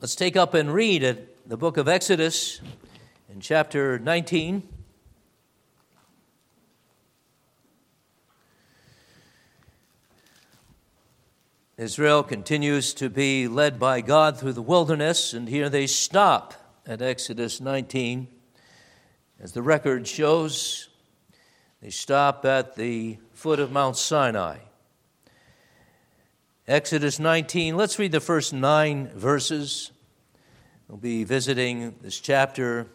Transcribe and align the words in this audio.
Let's 0.00 0.14
take 0.14 0.36
up 0.36 0.54
and 0.54 0.72
read 0.72 1.02
at 1.02 1.48
the 1.48 1.56
book 1.56 1.76
of 1.76 1.88
Exodus 1.88 2.60
in 3.28 3.40
chapter 3.40 3.98
19. 3.98 4.62
Israel 11.76 12.22
continues 12.22 12.94
to 12.94 13.10
be 13.10 13.48
led 13.48 13.80
by 13.80 14.00
God 14.00 14.38
through 14.38 14.52
the 14.52 14.62
wilderness, 14.62 15.34
and 15.34 15.48
here 15.48 15.68
they 15.68 15.88
stop 15.88 16.54
at 16.86 17.02
Exodus 17.02 17.60
19. 17.60 18.28
As 19.40 19.50
the 19.50 19.62
record 19.62 20.06
shows, 20.06 20.90
they 21.82 21.90
stop 21.90 22.44
at 22.44 22.76
the 22.76 23.18
foot 23.32 23.58
of 23.58 23.72
Mount 23.72 23.96
Sinai. 23.96 24.58
Exodus 26.68 27.18
19, 27.18 27.78
let's 27.78 27.98
read 27.98 28.12
the 28.12 28.20
first 28.20 28.52
nine 28.52 29.08
verses. 29.14 29.90
We'll 30.86 30.98
be 30.98 31.24
visiting 31.24 31.94
this 32.02 32.20
chapter 32.20 32.86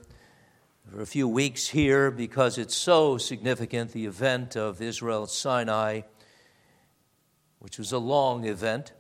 for 0.92 1.02
a 1.02 1.08
few 1.08 1.28
weeks 1.28 1.70
here 1.70 2.12
because 2.12 2.60
it's 2.60 2.76
so 2.76 3.18
significant, 3.18 3.92
the 3.92 4.06
event 4.06 4.56
of 4.56 4.80
Israel 4.80 5.24
at 5.24 5.32
Sinai, 5.32 6.02
which 7.58 7.80
was 7.80 7.92
a 7.92 7.98
long 7.98 8.46
event. 8.46 8.94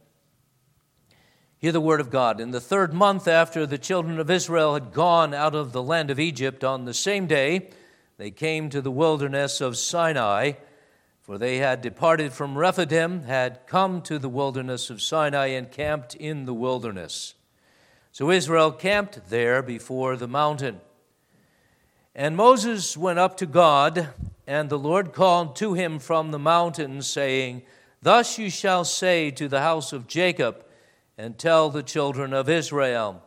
Hear 1.59 1.71
the 1.71 1.79
word 1.79 2.01
of 2.01 2.09
God. 2.09 2.41
In 2.41 2.49
the 2.49 2.59
third 2.59 2.95
month 2.95 3.27
after 3.27 3.67
the 3.67 3.77
children 3.77 4.19
of 4.19 4.31
Israel 4.31 4.73
had 4.73 4.91
gone 4.91 5.35
out 5.35 5.53
of 5.53 5.71
the 5.71 5.83
land 5.83 6.09
of 6.09 6.19
Egypt, 6.19 6.63
on 6.63 6.85
the 6.85 6.95
same 6.95 7.27
day 7.27 7.69
they 8.17 8.31
came 8.31 8.71
to 8.71 8.81
the 8.81 8.89
wilderness 8.89 9.61
of 9.61 9.77
Sinai 9.77 10.53
for 11.23 11.37
they 11.37 11.57
had 11.57 11.81
departed 11.81 12.33
from 12.33 12.57
Rephidim, 12.57 13.23
had 13.23 13.65
come 13.65 14.01
to 14.01 14.19
the 14.19 14.27
wilderness 14.27 14.89
of 14.89 15.01
Sinai, 15.01 15.47
and 15.47 15.71
camped 15.71 16.15
in 16.15 16.43
the 16.43 16.53
wilderness. 16.53 17.33
So 18.11 18.29
Israel 18.29 18.73
camped 18.73 19.29
there 19.29 19.63
before 19.63 20.17
the 20.17 20.27
mountain. 20.27 20.81
And 22.13 22.35
Moses 22.35 22.97
went 22.97 23.19
up 23.19 23.37
to 23.37 23.45
God, 23.45 24.09
and 24.45 24.69
the 24.69 24.77
Lord 24.77 25.13
called 25.13 25.55
to 25.55 25.73
him 25.73 25.97
from 25.97 26.31
the 26.31 26.39
mountain, 26.39 27.01
saying, 27.01 27.61
Thus 28.01 28.37
you 28.37 28.49
shall 28.49 28.83
say 28.83 29.31
to 29.31 29.47
the 29.47 29.61
house 29.61 29.93
of 29.93 30.07
Jacob, 30.07 30.65
and 31.17 31.37
tell 31.37 31.69
the 31.69 31.83
children 31.83 32.33
of 32.33 32.49
Israel, 32.49 33.23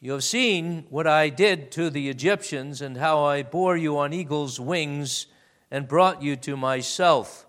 You 0.00 0.12
have 0.12 0.24
seen 0.24 0.86
what 0.88 1.06
I 1.06 1.28
did 1.28 1.70
to 1.72 1.90
the 1.90 2.08
Egyptians, 2.08 2.80
and 2.80 2.96
how 2.96 3.22
I 3.24 3.42
bore 3.42 3.76
you 3.76 3.98
on 3.98 4.14
eagle's 4.14 4.58
wings 4.58 5.26
and 5.70 5.88
brought 5.88 6.22
you 6.22 6.36
to 6.36 6.56
myself. 6.56 7.46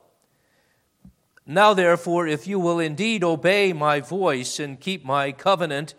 Now, 1.45 1.73
therefore, 1.73 2.27
if 2.27 2.47
you 2.47 2.59
will 2.59 2.79
indeed 2.79 3.23
obey 3.23 3.73
my 3.73 3.99
voice 3.99 4.59
and 4.59 4.79
keep 4.79 5.03
my 5.03 5.31
covenant, 5.31 5.95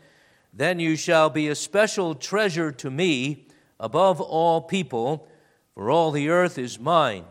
then 0.53 0.79
you 0.79 0.97
shall 0.97 1.31
be 1.31 1.49
a 1.49 1.55
special 1.55 2.15
treasure 2.15 2.71
to 2.73 2.91
me 2.91 3.49
above 3.81 4.21
all 4.21 4.61
people, 4.61 5.27
for 5.75 5.91
all 5.91 6.11
the 6.11 6.29
earth 6.29 6.59
is 6.59 6.79
mine. 6.79 7.25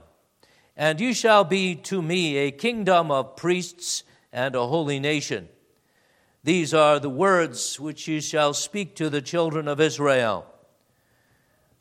And 0.75 0.99
you 0.99 1.13
shall 1.13 1.43
be 1.43 1.75
to 1.75 2.01
me 2.01 2.37
a 2.37 2.51
kingdom 2.51 3.11
of 3.11 3.35
priests 3.35 4.03
and 4.33 4.55
a 4.55 4.67
holy 4.67 4.99
nation. 4.99 5.47
These 6.43 6.73
are 6.73 6.99
the 6.99 7.09
words 7.09 7.79
which 7.79 8.07
you 8.07 8.19
shall 8.19 8.53
speak 8.53 8.95
to 8.95 9.09
the 9.09 9.21
children 9.21 9.67
of 9.67 9.79
Israel. 9.79 10.50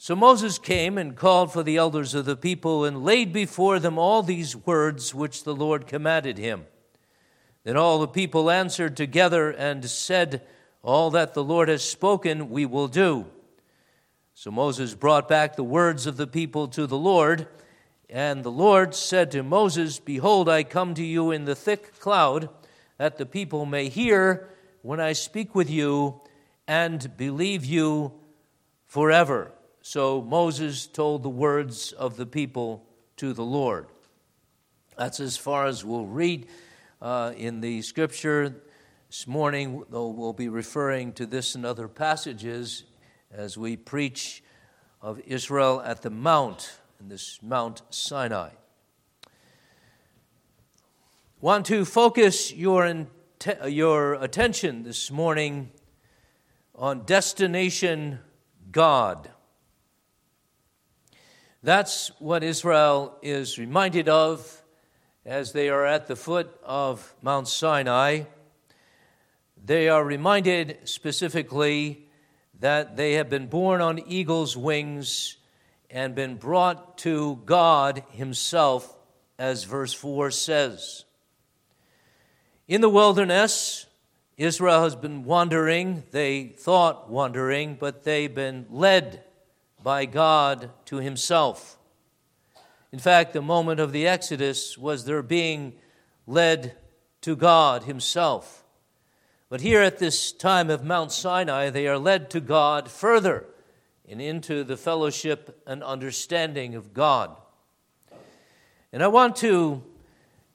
So 0.03 0.17
Moses 0.17 0.59
came 0.59 0.97
and 0.97 1.15
called 1.15 1.53
for 1.53 1.63
the 1.63 1.77
elders 1.77 2.15
of 2.15 2.25
the 2.25 2.35
people 2.35 2.87
and 2.87 3.05
laid 3.05 3.35
before 3.35 3.79
them 3.79 3.99
all 3.99 4.23
these 4.23 4.57
words 4.57 5.15
which 5.15 5.45
the 5.45 5.55
Lord 5.55 5.87
commanded 5.87 6.39
him. 6.39 6.65
Then 7.65 7.77
all 7.77 7.99
the 7.99 8.09
people 8.09 8.51
answered 8.51 8.97
together 8.97 9.51
and 9.51 9.85
said, 9.85 10.41
All 10.83 11.11
that 11.11 11.35
the 11.35 11.45
Lord 11.45 11.69
has 11.69 11.85
spoken, 11.85 12.49
we 12.49 12.65
will 12.65 12.89
do. 12.89 13.27
So 14.33 14.51
Moses 14.51 14.95
brought 14.95 15.29
back 15.29 15.55
the 15.55 15.63
words 15.63 16.07
of 16.07 16.17
the 16.17 16.27
people 16.27 16.67
to 16.69 16.87
the 16.87 16.97
Lord, 16.97 17.47
and 18.09 18.43
the 18.43 18.51
Lord 18.51 18.95
said 18.95 19.31
to 19.33 19.43
Moses, 19.43 19.99
Behold, 19.99 20.49
I 20.49 20.63
come 20.63 20.95
to 20.95 21.05
you 21.05 21.31
in 21.31 21.45
the 21.45 21.55
thick 21.55 22.01
cloud, 22.01 22.49
that 22.97 23.19
the 23.19 23.27
people 23.27 23.67
may 23.67 23.91
hear 23.91 24.49
when 24.81 24.99
I 24.99 25.13
speak 25.13 25.55
with 25.55 25.69
you 25.69 26.23
and 26.67 27.19
believe 27.19 27.67
you 27.67 28.15
forever. 28.87 29.53
So 29.91 30.23
Moses 30.23 30.87
told 30.87 31.25
the 31.25 31.29
words 31.29 31.91
of 31.91 32.17
the 32.17 32.25
people 32.25 32.87
to 33.17 33.33
the 33.33 33.43
Lord. 33.43 33.89
That's 34.97 35.19
as 35.19 35.37
far 35.37 35.67
as 35.67 35.85
we'll 35.85 36.07
read 36.07 36.47
uh, 37.03 37.33
in 37.37 37.61
the 37.61 37.83
scripture 37.83 38.55
this 39.09 39.27
morning, 39.27 39.83
though 39.91 40.07
we'll 40.07 40.33
be 40.33 40.49
referring 40.49 41.13
to 41.15 41.27
this 41.27 41.57
and 41.57 41.67
other 41.67 41.89
passages 41.89 42.85
as 43.33 43.59
we 43.59 43.77
preach 43.77 44.45
of 45.03 45.19
Israel 45.27 45.83
at 45.85 46.03
the 46.03 46.11
Mount, 46.11 46.79
in 47.01 47.09
this 47.09 47.41
Mount 47.43 47.83
Sinai. 47.91 48.51
Want 51.41 51.67
to 51.67 51.85
focus 51.85 52.55
your, 52.55 53.09
your 53.67 54.15
attention 54.15 54.85
this 54.85 55.11
morning 55.11 55.73
on 56.77 57.07
destination 57.07 58.21
God. 58.71 59.31
That's 61.63 62.11
what 62.19 62.43
Israel 62.43 63.19
is 63.21 63.59
reminded 63.59 64.09
of 64.09 64.63
as 65.27 65.53
they 65.53 65.69
are 65.69 65.85
at 65.85 66.07
the 66.07 66.17
foot 66.17 66.59
of 66.65 67.15
Mount 67.21 67.49
Sinai. 67.49 68.23
They 69.63 69.91
are 69.91 70.03
reminded 70.03 70.79
specifically 70.85 72.09
that 72.61 72.97
they 72.97 73.13
have 73.15 73.29
been 73.29 73.47
borne 73.47 73.83
on 73.83 73.99
eagle's 73.99 74.57
wings 74.57 75.37
and 75.91 76.15
been 76.15 76.37
brought 76.37 76.97
to 76.99 77.43
God 77.45 78.05
Himself, 78.13 78.97
as 79.39 79.65
verse 79.65 79.93
4 79.93 80.31
says. 80.31 81.05
In 82.69 82.81
the 82.81 82.89
wilderness, 82.89 83.85
Israel 84.39 84.85
has 84.85 84.97
been 84.97 85.25
wandering. 85.25 86.05
They 86.11 86.45
thought 86.45 87.11
wandering, 87.11 87.77
but 87.79 88.05
they've 88.05 88.35
been 88.35 88.65
led 88.71 89.25
by 89.83 90.05
God 90.05 90.71
to 90.87 90.97
himself. 90.97 91.79
In 92.93 92.99
fact, 92.99 93.33
the 93.33 93.43
moment 93.43 93.81
of 93.81 93.93
the 93.93 94.07
Exodus 94.07 94.77
was 94.77 95.05
their 95.05 95.23
being 95.23 95.75
led 96.27 96.77
to 97.23 97.37
God 97.37 97.85
himself. 97.85 98.65
But 99.49 99.61
here 99.61 99.81
at 99.81 99.99
this 99.99 100.33
time 100.33 100.71
of 100.71 100.85
Mount 100.85 101.13
Sinai, 101.13 101.71
they 101.71 101.87
are 101.87 101.99
led 101.99 102.31
to 102.31 102.41
God 102.41 102.91
further 102.91 103.47
and 104.09 104.21
into 104.21 104.65
the 104.65 104.77
fellowship 104.77 105.63
and 105.67 105.83
understanding 105.83 106.75
of 106.75 106.93
God. 106.93 107.37
And 108.93 109.03
I 109.03 109.09
want 109.09 109.37
to 109.37 109.83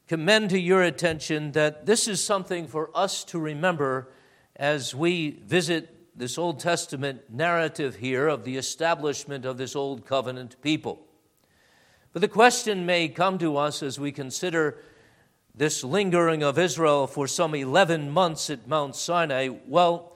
commend 0.08 0.50
to 0.52 0.60
your 0.60 0.84
attention 0.84 1.54
that 1.54 1.86
this 1.86 2.08
is 2.08 2.24
something 2.24 2.68
for 2.68 2.90
us 2.94 3.24
to 3.26 3.40
remember 3.40 4.10
as 4.56 4.94
we 4.94 5.32
visit 5.46 5.95
this 6.16 6.38
Old 6.38 6.60
Testament 6.60 7.24
narrative 7.30 7.98
here 7.98 8.28
of 8.28 8.46
the 8.46 8.56
establishment 8.56 9.44
of 9.46 9.58
this 9.58 9.76
Old 9.76 10.06
Covenant 10.06 10.62
people. 10.62 11.06
But 12.14 12.22
the 12.22 12.30
question 12.30 12.86
may 12.86 13.10
come 13.10 13.38
to 13.40 13.58
us 13.58 13.84
as 13.84 14.00
we 14.00 14.14
consider 14.14 14.78
this 15.54 15.84
lingering 15.84 16.44
of 16.44 16.58
Israel 16.58 17.08
for 17.08 17.28
some 17.28 17.54
11 17.54 18.10
months 18.10 18.50
at 18.50 18.68
Mount 18.68 18.96
Sinai. 18.96 19.50
Well, 19.68 20.14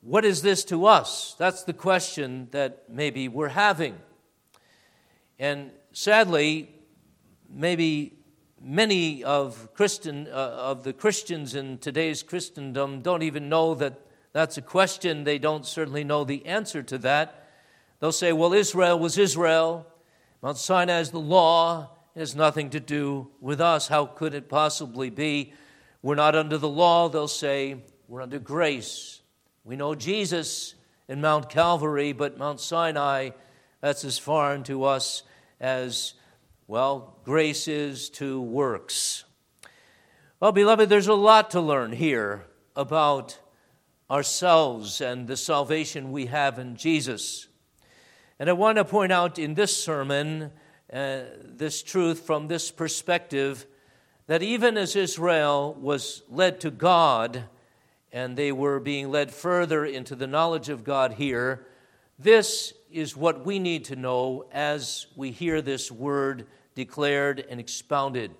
what 0.00 0.24
is 0.24 0.42
this 0.42 0.64
to 0.64 0.86
us? 0.86 1.36
That's 1.38 1.62
the 1.62 1.72
question 1.72 2.48
that 2.50 2.84
maybe 2.88 3.28
we're 3.28 3.48
having. 3.48 3.96
And 5.38 5.70
sadly, 5.92 6.74
maybe 7.48 8.18
many 8.60 9.22
of 9.22 9.72
Christian 9.74 10.26
uh, 10.28 10.30
of 10.30 10.82
the 10.82 10.92
Christians 10.92 11.54
in 11.54 11.78
today's 11.78 12.22
Christendom 12.22 13.02
don't 13.02 13.22
even 13.22 13.48
know 13.48 13.74
that 13.76 14.00
that's 14.32 14.56
a 14.56 14.62
question. 14.62 15.24
They 15.24 15.38
don't 15.38 15.66
certainly 15.66 16.04
know 16.04 16.24
the 16.24 16.46
answer 16.46 16.82
to 16.82 16.98
that. 16.98 17.48
They'll 18.00 18.12
say, 18.12 18.32
well, 18.32 18.52
Israel 18.52 18.98
was 18.98 19.18
Israel. 19.18 19.86
Mount 20.42 20.58
Sinai 20.58 21.00
is 21.00 21.10
the 21.10 21.20
law. 21.20 21.90
It 22.14 22.20
has 22.20 22.34
nothing 22.34 22.70
to 22.70 22.80
do 22.80 23.28
with 23.40 23.60
us. 23.60 23.88
How 23.88 24.06
could 24.06 24.34
it 24.34 24.48
possibly 24.48 25.10
be? 25.10 25.52
We're 26.02 26.16
not 26.16 26.34
under 26.34 26.58
the 26.58 26.68
law. 26.68 27.08
They'll 27.08 27.28
say, 27.28 27.76
we're 28.08 28.22
under 28.22 28.38
grace. 28.38 29.20
We 29.64 29.76
know 29.76 29.94
Jesus 29.94 30.74
in 31.08 31.20
Mount 31.20 31.48
Calvary, 31.48 32.12
but 32.12 32.38
Mount 32.38 32.60
Sinai, 32.60 33.30
that's 33.80 34.04
as 34.04 34.18
foreign 34.18 34.64
to 34.64 34.84
us 34.84 35.22
as, 35.60 36.14
well, 36.66 37.18
grace 37.24 37.68
is 37.68 38.10
to 38.10 38.40
works. 38.40 39.24
Well, 40.40 40.52
beloved, 40.52 40.88
there's 40.88 41.06
a 41.06 41.14
lot 41.14 41.52
to 41.52 41.60
learn 41.60 41.92
here 41.92 42.46
about 42.74 43.38
ourselves 44.12 45.00
and 45.00 45.26
the 45.26 45.36
salvation 45.36 46.12
we 46.12 46.26
have 46.26 46.58
in 46.58 46.76
Jesus. 46.76 47.48
And 48.38 48.50
I 48.50 48.52
want 48.52 48.76
to 48.76 48.84
point 48.84 49.10
out 49.10 49.38
in 49.38 49.54
this 49.54 49.74
sermon 49.74 50.50
uh, 50.92 51.20
this 51.42 51.82
truth 51.82 52.20
from 52.20 52.46
this 52.46 52.70
perspective 52.70 53.66
that 54.26 54.42
even 54.42 54.76
as 54.76 54.94
Israel 54.94 55.74
was 55.80 56.22
led 56.28 56.60
to 56.60 56.70
God 56.70 57.44
and 58.12 58.36
they 58.36 58.52
were 58.52 58.78
being 58.78 59.10
led 59.10 59.32
further 59.32 59.86
into 59.86 60.14
the 60.14 60.26
knowledge 60.26 60.68
of 60.68 60.84
God 60.84 61.14
here. 61.14 61.66
This 62.18 62.74
is 62.90 63.16
what 63.16 63.46
we 63.46 63.58
need 63.58 63.86
to 63.86 63.96
know 63.96 64.44
as 64.52 65.06
we 65.16 65.30
hear 65.30 65.62
this 65.62 65.90
word 65.90 66.46
declared 66.74 67.44
and 67.48 67.58
expounded. 67.58 68.32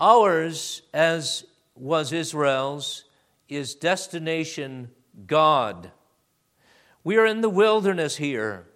Ours, 0.00 0.82
as 0.92 1.44
was 1.76 2.12
Israel's, 2.12 3.04
is 3.56 3.74
destination 3.74 4.90
God. 5.26 5.90
We 7.02 7.16
are 7.16 7.26
in 7.26 7.40
the 7.40 7.50
wilderness 7.50 8.16
here, 8.16 8.66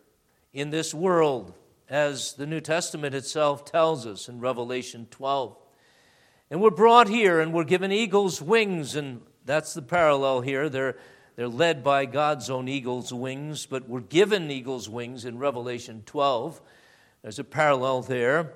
in 0.53 0.71
this 0.71 0.93
world, 0.93 1.55
as 1.89 2.35
the 2.35 2.47
New 2.47 2.61
Testament 2.61 3.15
itself 3.15 3.65
tells 3.65 4.07
us 4.07 4.29
in 4.29 4.41
Revelation 4.41 5.07
12. 5.11 5.57
And 6.51 6.61
we're 6.61 6.71
brought 6.71 7.09
here 7.09 7.41
and 7.41 7.53
we're 7.53 7.65
given 7.65 7.93
eagle's 7.93 8.41
wings, 8.41 8.97
and 8.97 9.23
that's 9.45 9.75
the 9.75 9.83
parallel 9.83 10.41
here. 10.41 10.69
They're, 10.69 10.97
they're 11.37 11.49
led 11.49 11.83
by 11.83 12.07
God's 12.07 12.51
own 12.51 12.69
eagle's 12.69 13.13
wings, 13.13 13.67
but 13.67 13.89
we're 13.89 14.01
given 14.01 14.51
eagle's 14.51 14.89
wings 14.89 15.25
in 15.25 15.39
Revelation 15.39 16.03
12. 16.05 16.61
There's 17.23 17.39
a 17.39 17.45
parallel 17.45 18.03
there. 18.03 18.55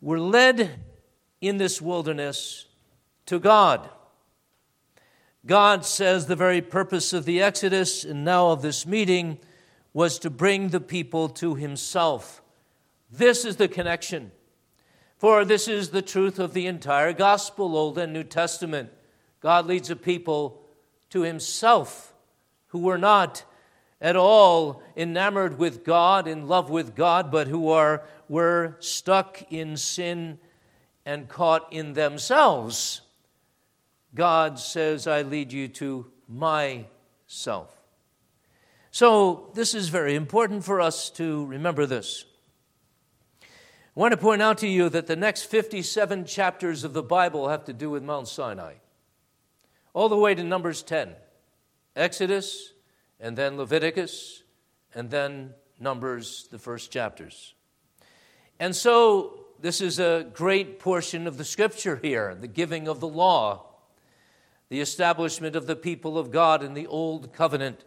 We're 0.00 0.18
led 0.18 0.80
in 1.40 1.58
this 1.58 1.80
wilderness 1.80 2.66
to 3.26 3.38
God. 3.38 3.88
God 5.46 5.84
says 5.84 6.26
the 6.26 6.36
very 6.36 6.62
purpose 6.62 7.12
of 7.12 7.26
the 7.26 7.42
Exodus 7.42 8.02
and 8.02 8.24
now 8.24 8.48
of 8.48 8.62
this 8.62 8.86
meeting 8.86 9.38
was 9.92 10.18
to 10.20 10.30
bring 10.30 10.68
the 10.68 10.80
people 10.80 11.28
to 11.28 11.54
Himself. 11.54 12.42
This 13.10 13.44
is 13.44 13.56
the 13.56 13.68
connection. 13.68 14.32
For 15.18 15.44
this 15.44 15.68
is 15.68 15.90
the 15.90 16.02
truth 16.02 16.38
of 16.38 16.54
the 16.54 16.66
entire 16.66 17.12
gospel, 17.12 17.76
Old 17.76 17.98
and 17.98 18.12
New 18.12 18.24
Testament. 18.24 18.90
God 19.40 19.66
leads 19.66 19.90
a 19.90 19.96
people 19.96 20.62
to 21.10 21.22
Himself 21.22 22.14
who 22.68 22.78
were 22.78 22.98
not 22.98 23.44
at 24.00 24.16
all 24.16 24.82
enamored 24.96 25.58
with 25.58 25.84
God, 25.84 26.26
in 26.26 26.48
love 26.48 26.70
with 26.70 26.94
God, 26.94 27.30
but 27.30 27.48
who 27.48 27.68
are, 27.68 28.02
were 28.28 28.76
stuck 28.80 29.42
in 29.52 29.76
sin 29.76 30.38
and 31.06 31.28
caught 31.28 31.70
in 31.70 31.92
themselves. 31.92 33.02
God 34.14 34.58
says, 34.58 35.06
I 35.06 35.22
lead 35.22 35.52
you 35.52 35.68
to 35.68 36.06
myself. 36.28 37.76
So, 38.92 39.50
this 39.54 39.74
is 39.74 39.88
very 39.88 40.14
important 40.14 40.64
for 40.64 40.80
us 40.80 41.10
to 41.10 41.44
remember 41.46 41.84
this. 41.84 42.24
I 43.42 43.46
want 44.00 44.12
to 44.12 44.16
point 44.16 44.40
out 44.40 44.58
to 44.58 44.68
you 44.68 44.88
that 44.88 45.08
the 45.08 45.16
next 45.16 45.44
57 45.44 46.26
chapters 46.26 46.84
of 46.84 46.92
the 46.92 47.02
Bible 47.02 47.48
have 47.48 47.64
to 47.64 47.72
do 47.72 47.90
with 47.90 48.04
Mount 48.04 48.28
Sinai, 48.28 48.74
all 49.94 50.08
the 50.08 50.16
way 50.16 50.32
to 50.34 50.44
Numbers 50.44 50.82
10, 50.84 51.10
Exodus, 51.96 52.72
and 53.18 53.36
then 53.36 53.56
Leviticus, 53.56 54.44
and 54.94 55.10
then 55.10 55.54
Numbers, 55.80 56.46
the 56.52 56.58
first 56.58 56.92
chapters. 56.92 57.54
And 58.60 58.76
so, 58.76 59.46
this 59.60 59.80
is 59.80 59.98
a 59.98 60.30
great 60.32 60.78
portion 60.78 61.26
of 61.26 61.36
the 61.36 61.44
scripture 61.44 61.96
here 61.96 62.36
the 62.36 62.46
giving 62.46 62.86
of 62.86 63.00
the 63.00 63.08
law 63.08 63.73
the 64.68 64.80
establishment 64.80 65.56
of 65.56 65.66
the 65.66 65.76
people 65.76 66.18
of 66.18 66.30
God 66.30 66.62
in 66.62 66.74
the 66.74 66.86
Old 66.86 67.32
Covenant. 67.32 67.84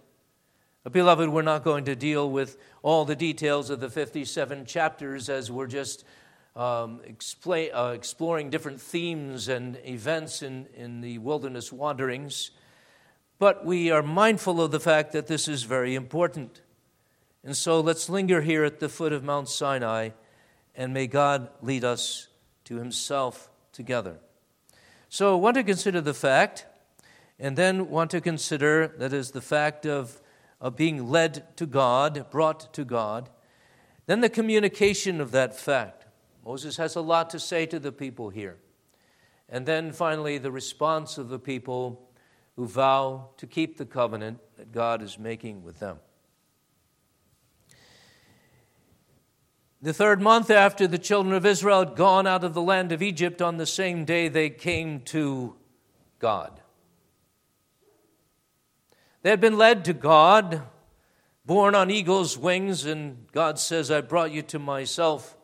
Beloved, 0.91 1.29
we're 1.29 1.41
not 1.41 1.63
going 1.63 1.85
to 1.85 1.95
deal 1.95 2.29
with 2.29 2.57
all 2.81 3.03
the 3.03 3.15
details 3.15 3.69
of 3.69 3.79
the 3.79 3.89
57 3.89 4.65
chapters 4.65 5.27
as 5.27 5.51
we're 5.51 5.67
just 5.67 6.05
um, 6.55 7.01
explain, 7.03 7.71
uh, 7.73 7.91
exploring 7.93 8.49
different 8.49 8.81
themes 8.81 9.47
and 9.47 9.77
events 9.85 10.41
in, 10.41 10.67
in 10.75 11.01
the 11.01 11.17
wilderness 11.17 11.71
wanderings. 11.71 12.51
But 13.39 13.65
we 13.65 13.91
are 13.91 14.01
mindful 14.01 14.61
of 14.61 14.71
the 14.71 14.79
fact 14.79 15.11
that 15.11 15.27
this 15.27 15.47
is 15.47 15.63
very 15.63 15.93
important. 15.93 16.61
And 17.43 17.55
so 17.55 17.79
let's 17.79 18.09
linger 18.09 18.41
here 18.41 18.63
at 18.63 18.79
the 18.79 18.89
foot 18.89 19.13
of 19.13 19.23
Mount 19.23 19.49
Sinai, 19.49 20.09
and 20.75 20.93
may 20.93 21.07
God 21.07 21.49
lead 21.61 21.83
us 21.83 22.27
to 22.65 22.77
Himself 22.77 23.49
together. 23.71 24.19
So, 25.09 25.33
I 25.33 25.39
want 25.39 25.55
to 25.55 25.63
consider 25.63 26.01
the 26.01 26.13
fact, 26.13 26.65
and 27.39 27.55
then 27.55 27.89
want 27.89 28.11
to 28.11 28.21
consider 28.21 28.87
that 28.97 29.13
is 29.13 29.31
the 29.31 29.41
fact 29.41 29.85
of, 29.85 30.21
of 30.59 30.75
being 30.75 31.07
led 31.09 31.55
to 31.57 31.65
God, 31.65 32.29
brought 32.31 32.73
to 32.73 32.83
God. 32.83 33.29
Then 34.07 34.21
the 34.21 34.29
communication 34.29 35.21
of 35.21 35.31
that 35.31 35.55
fact. 35.55 36.05
Moses 36.43 36.77
has 36.77 36.95
a 36.95 37.01
lot 37.01 37.29
to 37.31 37.39
say 37.39 37.65
to 37.65 37.79
the 37.79 37.91
people 37.91 38.29
here. 38.29 38.57
And 39.49 39.65
then 39.65 39.91
finally, 39.91 40.37
the 40.37 40.51
response 40.51 41.17
of 41.17 41.29
the 41.29 41.39
people 41.39 42.09
who 42.55 42.65
vow 42.65 43.29
to 43.37 43.45
keep 43.45 43.77
the 43.77 43.85
covenant 43.85 44.39
that 44.57 44.71
God 44.71 45.01
is 45.01 45.19
making 45.19 45.63
with 45.63 45.79
them. 45.79 45.99
The 49.81 49.93
third 49.93 50.21
month 50.21 50.49
after 50.49 50.87
the 50.87 50.97
children 50.97 51.35
of 51.35 51.45
Israel 51.45 51.85
had 51.85 51.95
gone 51.95 52.25
out 52.25 52.43
of 52.43 52.55
the 52.55 52.61
land 52.61 52.91
of 52.91 53.03
Egypt, 53.03 53.43
on 53.43 53.57
the 53.57 53.65
same 53.67 54.05
day 54.05 54.27
they 54.27 54.49
came 54.49 55.01
to 55.01 55.55
God. 56.17 56.61
They 59.27 59.31
had 59.31 59.41
been 59.41 59.57
led 59.57 59.83
to 59.83 59.93
God, 59.93 60.61
borne 61.45 61.75
on 61.75 61.91
eagle's 61.91 62.37
wings, 62.37 62.85
and 62.85 63.27
God 63.33 63.59
says, 63.59 63.91
I 63.91 63.99
brought 63.99 64.31
you 64.31 64.41
to 64.43 64.57
myself. 64.57 65.35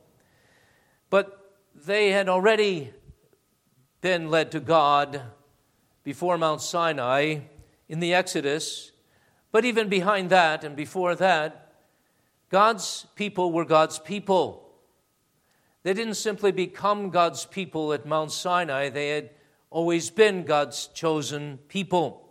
But 1.10 1.54
they 1.76 2.12
had 2.12 2.30
already 2.30 2.94
been 4.00 4.32
led 4.32 4.54
to 4.54 4.62
God 4.62 5.24
before 6.02 6.38
Mount 6.38 6.62
Sinai 6.62 7.40
in 7.90 8.00
the 8.00 8.14
Exodus. 8.14 8.94
But 9.52 9.66
even 9.66 9.90
behind 9.90 10.30
that 10.30 10.64
and 10.64 10.78
before 10.78 11.14
that, 11.16 11.74
God's 12.50 13.06
people 13.16 13.52
were 13.52 13.66
God's 13.66 14.00
people. 14.00 14.72
They 15.84 15.94
didn't 15.94 16.14
simply 16.14 16.54
become 16.54 17.10
God's 17.10 17.44
people 17.46 17.92
at 17.92 18.06
Mount 18.06 18.32
Sinai, 18.32 18.88
they 18.88 19.10
had 19.10 19.32
always 19.70 20.10
been 20.10 20.46
God's 20.46 20.88
chosen 20.88 21.60
people. 21.68 22.23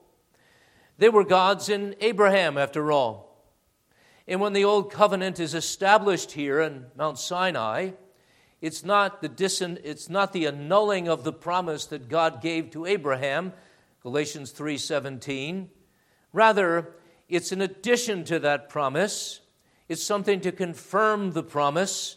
They 0.99 1.09
were 1.09 1.25
God's 1.25 1.69
in 1.69 1.97
Abraham, 2.01 2.59
after 2.59 2.93
all. 2.93 3.45
And 4.29 4.41
when 4.41 4.53
the 4.53 4.65
Old 4.65 4.93
Covenant 4.93 5.41
is 5.41 5.55
established 5.55 6.33
here 6.33 6.61
in 6.61 6.87
Mount 6.97 7.19
Sinai, 7.19 7.91
it's 8.61 8.85
not 8.85 9.21
the, 9.21 9.29
dis- 9.29 9.61
it's 9.61 10.09
not 10.09 10.33
the 10.33 10.47
annulling 10.47 11.09
of 11.09 11.25
the 11.25 11.33
promise 11.33 11.87
that 11.87 12.09
God 12.09 12.41
gave 12.41 12.71
to 12.71 12.87
Abraham, 12.87 13.53
Galatians 14.03 14.53
3:17. 14.53 15.69
Rather, 16.33 16.95
it's 17.29 17.53
an 17.53 17.61
addition 17.61 18.25
to 18.25 18.39
that 18.39 18.69
promise 18.69 19.41
it's 19.93 20.03
something 20.03 20.41
to 20.41 20.53
confirm 20.53 21.33
the 21.33 21.43
promise, 21.43 22.17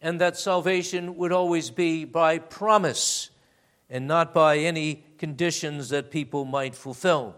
and 0.00 0.20
that 0.20 0.36
salvation 0.36 1.16
would 1.18 1.30
always 1.30 1.70
be 1.70 2.04
by 2.04 2.38
promise 2.38 3.30
and 3.88 4.08
not 4.08 4.34
by 4.34 4.58
any 4.58 5.04
conditions 5.18 5.90
that 5.90 6.10
people 6.10 6.44
might 6.44 6.74
fulfill. 6.74 7.36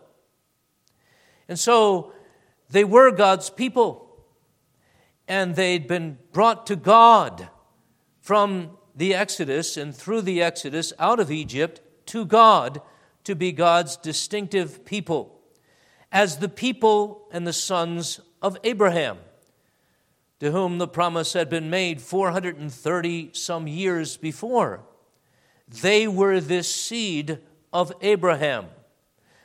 And 1.49 1.59
so 1.59 2.13
they 2.71 2.85
were 2.85 3.11
God's 3.11 3.51
people, 3.51 4.25
and 5.29 5.55
they'd 5.57 5.87
been 5.87 6.19
brought 6.33 6.67
to 6.67 6.77
God 6.77 7.49
from 8.21 8.71
the 8.95 9.15
Exodus 9.15 9.77
and 9.77 9.95
through 9.95 10.23
the 10.23 10.43
Exodus 10.43 10.93
out 10.99 11.21
of 11.21 11.31
Egypt 11.31 11.81
to 12.07 12.25
God 12.25 12.81
to 13.25 13.35
be 13.35 13.53
God's 13.53 13.97
distinctive 13.97 14.85
people, 14.85 15.41
as 16.13 16.39
the 16.39 16.49
people 16.49 17.27
and 17.31 17.47
the 17.47 17.53
sons 17.53 18.21
of 18.41 18.57
Abraham 18.65 19.19
to 20.45 20.51
whom 20.51 20.77
the 20.77 20.87
promise 20.87 21.33
had 21.33 21.49
been 21.49 21.71
made 21.71 22.03
430 22.03 23.31
some 23.33 23.67
years 23.67 24.19
before. 24.19 24.85
They 25.67 26.07
were 26.07 26.39
this 26.39 26.73
seed 26.73 27.39
of 27.73 27.93
Abraham, 28.03 28.67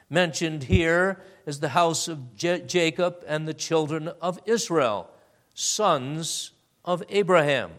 mentioned 0.09 0.63
here 0.63 1.21
as 1.49 1.59
the 1.61 1.69
house 1.69 2.07
of 2.07 2.35
Jacob 2.35 3.23
and 3.27 3.47
the 3.47 3.55
children 3.55 4.07
of 4.21 4.39
Israel, 4.45 5.09
sons 5.55 6.51
of 6.85 7.03
Abraham. 7.09 7.71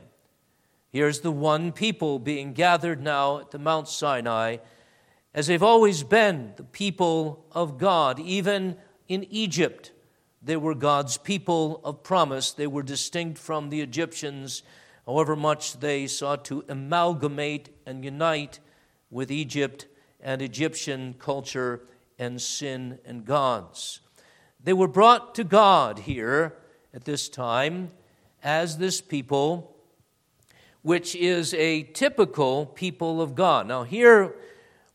Here's 0.91 1.21
the 1.21 1.31
one 1.31 1.71
people 1.71 2.19
being 2.19 2.53
gathered 2.53 3.00
now 3.00 3.39
at 3.39 3.53
the 3.53 3.61
Mount 3.61 3.87
Sinai, 3.87 4.57
as 5.33 5.47
they've 5.47 5.62
always 5.62 6.03
been 6.03 6.53
the 6.57 6.65
people 6.65 7.47
of 7.53 7.79
God, 7.79 8.19
even 8.19 8.77
in 9.07 9.25
Egypt 9.31 9.93
they 10.43 10.57
were 10.57 10.75
God's 10.75 11.17
people 11.17 11.81
of 11.85 12.03
promise. 12.03 12.50
They 12.50 12.67
were 12.67 12.83
distinct 12.83 13.39
from 13.39 13.71
the 13.71 13.83
Egyptians, 13.83 14.65
however 15.07 15.37
much 15.37 15.79
they 15.79 16.09
sought 16.09 16.45
to 16.47 16.65
amalgamate 16.69 17.69
and 17.87 18.05
unite 18.05 18.59
with 19.12 19.31
Egypt 19.31 19.87
and 20.21 20.43
Egyptian 20.43 21.15
culture 21.21 21.83
and 22.21 22.41
sin 22.41 22.99
and 23.05 23.25
gods. 23.25 24.00
They 24.62 24.75
were 24.75 24.87
brought 24.87 25.35
to 25.37 25.43
God 25.43 26.00
here 26.00 26.55
at 26.93 27.05
this 27.05 27.31
time 27.31 27.91
as 28.45 28.77
this 28.77 29.00
people, 29.00 29.75
which 30.83 31.17
is 31.17 31.55
a 31.55 31.83
typical 31.83 32.67
people 32.67 33.23
of 33.23 33.35
God. 33.35 33.67
Now, 33.67 33.85
here 33.85 34.35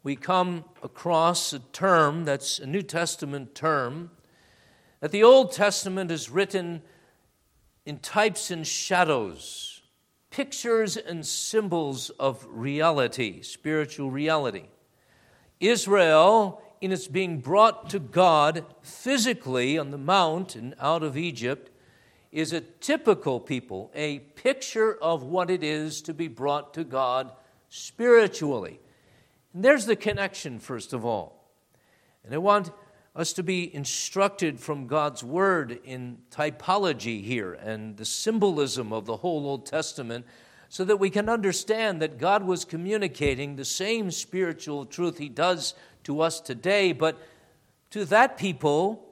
we 0.03 0.15
come 0.15 0.65
across 0.83 1.51
a 1.51 1.59
term 1.59 2.25
that's 2.25 2.59
a 2.59 2.67
New 2.67 2.83
Testament 2.83 3.55
term 3.55 4.11
that 4.99 5.11
the 5.11 5.23
Old 5.23 5.51
Testament 5.51 6.11
is 6.11 6.29
written 6.29 6.83
in 7.87 7.97
types 7.99 8.51
and 8.51 8.67
shadows, 8.67 9.81
pictures 10.29 10.95
and 10.95 11.25
symbols 11.25 12.11
of 12.11 12.45
reality, 12.47 13.41
spiritual 13.41 14.11
reality. 14.11 14.65
Israel, 15.59 16.61
in 16.81 16.91
its 16.91 17.07
being 17.07 17.39
brought 17.39 17.89
to 17.89 17.99
God 17.99 18.65
physically 18.81 19.77
on 19.77 19.91
the 19.91 19.97
mount 19.97 20.55
and 20.55 20.75
out 20.79 21.03
of 21.03 21.17
Egypt, 21.17 21.71
is 22.31 22.51
a 22.51 22.59
typical 22.59 23.39
people, 23.39 23.89
a 23.95 24.19
picture 24.19 24.95
of 25.01 25.23
what 25.23 25.49
it 25.49 25.63
is 25.63 26.01
to 26.01 26.13
be 26.13 26.27
brought 26.27 26.73
to 26.73 26.83
God 26.83 27.31
spiritually. 27.69 28.79
And 29.53 29.63
there's 29.63 29.85
the 29.85 29.95
connection, 29.95 30.59
first 30.59 30.91
of 30.91 31.05
all. 31.05 31.49
And 32.25 32.33
I 32.33 32.37
want 32.37 32.71
us 33.15 33.31
to 33.33 33.43
be 33.43 33.73
instructed 33.73 34.59
from 34.59 34.87
God's 34.87 35.23
Word 35.23 35.79
in 35.85 36.17
typology 36.29 37.23
here 37.23 37.53
and 37.53 37.95
the 37.95 38.03
symbolism 38.03 38.91
of 38.91 39.05
the 39.05 39.17
whole 39.17 39.45
Old 39.45 39.65
Testament 39.65 40.25
so 40.67 40.83
that 40.83 40.97
we 40.97 41.09
can 41.09 41.29
understand 41.29 42.01
that 42.01 42.17
God 42.17 42.43
was 42.43 42.65
communicating 42.65 43.55
the 43.55 43.63
same 43.63 44.11
spiritual 44.11 44.85
truth 44.85 45.17
He 45.17 45.29
does 45.29 45.73
to 46.05 46.21
us 46.21 46.39
today, 46.39 46.91
but 46.91 47.17
to 47.91 48.05
that 48.05 48.37
people 48.37 49.05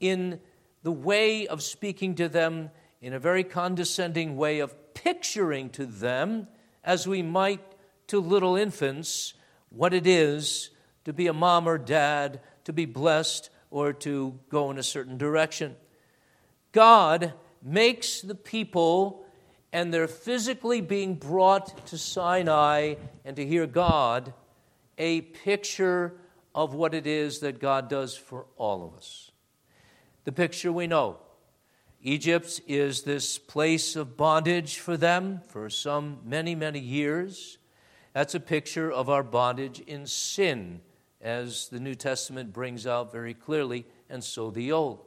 in 0.00 0.40
the 0.82 0.92
way 0.92 1.46
of 1.46 1.62
speaking 1.62 2.14
to 2.16 2.28
them 2.28 2.70
in 3.00 3.12
a 3.14 3.18
very 3.18 3.44
condescending 3.44 4.36
way 4.36 4.60
of 4.60 4.94
picturing 4.94 5.70
to 5.70 5.86
them, 5.86 6.46
as 6.84 7.06
we 7.06 7.22
might 7.22 7.60
to 8.08 8.20
little 8.20 8.56
infants, 8.56 9.34
what 9.70 9.94
it 9.94 10.06
is 10.06 10.70
to 11.04 11.12
be 11.12 11.26
a 11.26 11.32
mom 11.32 11.68
or 11.68 11.78
dad, 11.78 12.40
to 12.64 12.72
be 12.72 12.84
blessed, 12.84 13.50
or 13.70 13.92
to 13.92 14.38
go 14.48 14.70
in 14.70 14.78
a 14.78 14.82
certain 14.82 15.18
direction. 15.18 15.74
God 16.72 17.32
makes 17.62 18.20
the 18.20 18.34
people 18.34 19.24
and 19.72 19.92
they're 19.92 20.08
physically 20.08 20.80
being 20.80 21.14
brought 21.14 21.86
to 21.86 21.96
Sinai 21.96 22.96
and 23.24 23.36
to 23.36 23.46
hear 23.46 23.66
God 23.66 24.34
a 25.02 25.20
picture 25.20 26.14
of 26.54 26.74
what 26.74 26.94
it 26.94 27.08
is 27.08 27.40
that 27.40 27.58
God 27.58 27.88
does 27.90 28.16
for 28.16 28.46
all 28.56 28.84
of 28.84 28.94
us. 28.94 29.32
The 30.22 30.30
picture 30.30 30.72
we 30.72 30.86
know 30.86 31.18
Egypt 32.00 32.60
is 32.68 33.02
this 33.02 33.36
place 33.36 33.96
of 33.96 34.16
bondage 34.16 34.78
for 34.78 34.96
them 34.96 35.40
for 35.48 35.68
some 35.68 36.20
many, 36.24 36.54
many 36.54 36.78
years. 36.78 37.58
That's 38.12 38.36
a 38.36 38.40
picture 38.40 38.92
of 38.92 39.10
our 39.10 39.24
bondage 39.24 39.80
in 39.80 40.06
sin, 40.06 40.82
as 41.20 41.66
the 41.66 41.80
New 41.80 41.96
Testament 41.96 42.52
brings 42.52 42.86
out 42.86 43.10
very 43.10 43.34
clearly, 43.34 43.84
and 44.08 44.22
so 44.22 44.52
the 44.52 44.70
Old. 44.70 45.04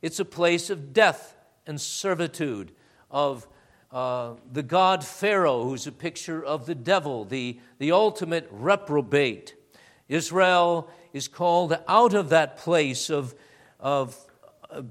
It's 0.00 0.20
a 0.20 0.24
place 0.24 0.70
of 0.70 0.92
death 0.92 1.36
and 1.66 1.80
servitude, 1.80 2.70
of 3.10 3.48
uh, 3.94 4.34
the 4.52 4.62
god 4.62 5.04
Pharaoh, 5.04 5.64
who's 5.64 5.86
a 5.86 5.92
picture 5.92 6.44
of 6.44 6.66
the 6.66 6.74
devil, 6.74 7.24
the, 7.24 7.58
the 7.78 7.92
ultimate 7.92 8.46
reprobate. 8.50 9.54
Israel 10.08 10.90
is 11.14 11.28
called 11.28 11.78
out 11.88 12.12
of 12.12 12.28
that 12.28 12.58
place 12.58 13.08
of, 13.08 13.34
of 13.80 14.18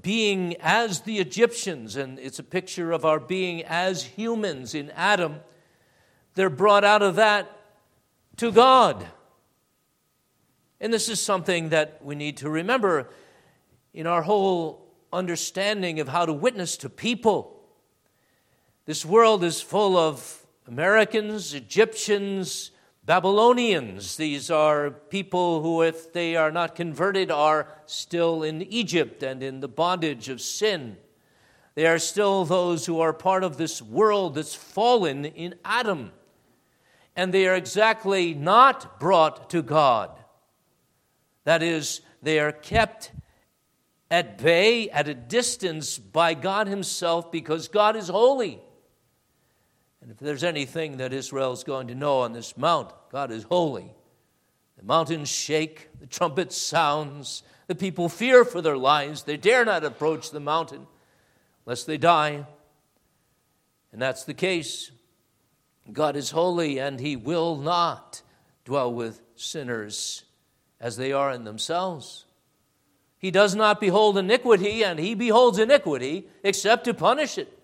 being 0.01 0.55
as 0.61 1.01
the 1.01 1.19
Egyptians, 1.19 1.97
and 1.97 2.17
it's 2.17 2.39
a 2.39 2.43
picture 2.43 2.91
of 2.91 3.05
our 3.05 3.19
being 3.19 3.63
as 3.63 4.03
humans 4.03 4.73
in 4.73 4.89
Adam 4.91 5.41
they're 6.35 6.49
brought 6.49 6.83
out 6.83 7.01
of 7.01 7.15
that 7.15 7.59
to 8.37 8.51
God. 8.51 9.05
And 10.79 10.91
this 10.91 11.09
is 11.09 11.21
something 11.21 11.69
that 11.69 11.99
we 12.03 12.15
need 12.15 12.37
to 12.37 12.49
remember 12.49 13.09
in 13.93 14.07
our 14.07 14.23
whole 14.23 14.87
understanding 15.11 15.99
of 15.99 16.07
how 16.07 16.25
to 16.25 16.33
witness 16.33 16.77
to 16.77 16.89
people. 16.89 17.52
This 18.85 19.05
world 19.05 19.43
is 19.43 19.61
full 19.61 19.97
of 19.97 20.45
Americans, 20.67 21.53
Egyptians, 21.53 22.71
Babylonians. 23.05 24.17
These 24.17 24.51
are 24.51 24.91
people 24.91 25.61
who, 25.61 25.81
if 25.81 26.11
they 26.13 26.35
are 26.35 26.51
not 26.51 26.75
converted, 26.75 27.31
are 27.31 27.67
still 27.85 28.43
in 28.43 28.61
Egypt 28.61 29.23
and 29.23 29.41
in 29.41 29.59
the 29.59 29.67
bondage 29.67 30.29
of 30.29 30.41
sin. 30.41 30.97
They 31.75 31.85
are 31.87 31.99
still 31.99 32.45
those 32.45 32.85
who 32.85 32.99
are 32.99 33.13
part 33.13 33.43
of 33.43 33.57
this 33.57 33.81
world 33.81 34.35
that's 34.35 34.55
fallen 34.55 35.25
in 35.25 35.55
Adam 35.65 36.11
and 37.15 37.33
they 37.33 37.47
are 37.47 37.55
exactly 37.55 38.33
not 38.33 38.99
brought 38.99 39.49
to 39.51 39.61
God. 39.61 40.11
That 41.43 41.61
is, 41.61 42.01
they 42.21 42.39
are 42.39 42.51
kept 42.51 43.11
at 44.09 44.37
bay, 44.37 44.89
at 44.89 45.07
a 45.07 45.13
distance 45.13 45.97
by 45.97 46.33
God 46.33 46.67
Himself 46.67 47.31
because 47.31 47.67
God 47.67 47.95
is 47.95 48.07
holy. 48.07 48.61
And 50.03 50.11
if 50.11 50.17
there's 50.17 50.43
anything 50.43 50.97
that 50.97 51.13
Israel 51.13 51.53
is 51.53 51.63
going 51.63 51.87
to 51.87 51.95
know 51.95 52.19
on 52.19 52.33
this 52.33 52.57
mount, 52.57 52.91
God 53.09 53.31
is 53.31 53.43
holy. 53.43 53.89
The 54.77 54.83
mountains 54.83 55.29
shake, 55.29 55.97
the 56.01 56.07
trumpet 56.07 56.51
sounds, 56.51 57.41
the 57.67 57.75
people 57.75 58.09
fear 58.09 58.43
for 58.43 58.61
their 58.61 58.75
lives. 58.75 59.23
They 59.23 59.37
dare 59.37 59.63
not 59.63 59.85
approach 59.85 60.29
the 60.29 60.41
mountain 60.41 60.87
lest 61.65 61.87
they 61.87 61.97
die. 61.97 62.45
And 63.93 64.01
that's 64.01 64.25
the 64.25 64.33
case 64.33 64.91
God 65.89 66.17
is 66.17 66.31
holy 66.31 66.79
and 66.81 66.99
he 66.99 67.15
will 67.15 67.55
not 67.55 68.23
dwell 68.65 68.93
with 68.93 69.21
sinners 69.37 70.25
as 70.81 70.97
they 70.97 71.13
are 71.13 71.31
in 71.31 71.45
themselves. 71.45 72.25
He 73.19 73.31
does 73.31 73.55
not 73.55 73.79
behold 73.79 74.17
iniquity, 74.17 74.83
and 74.83 74.99
he 74.99 75.15
beholds 75.15 75.57
iniquity 75.57 76.27
except 76.43 76.83
to 76.83 76.93
punish 76.93 77.37
it. 77.37 77.57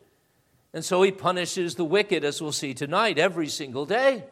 And 0.74 0.86
so 0.86 1.02
he 1.02 1.12
punishes 1.12 1.76
the 1.76 1.86
wicked, 1.86 2.24
as 2.24 2.42
we'll 2.42 2.52
see 2.52 2.74
tonight, 2.74 3.18
every 3.18 3.48
single 3.48 3.86
day. 3.86 4.24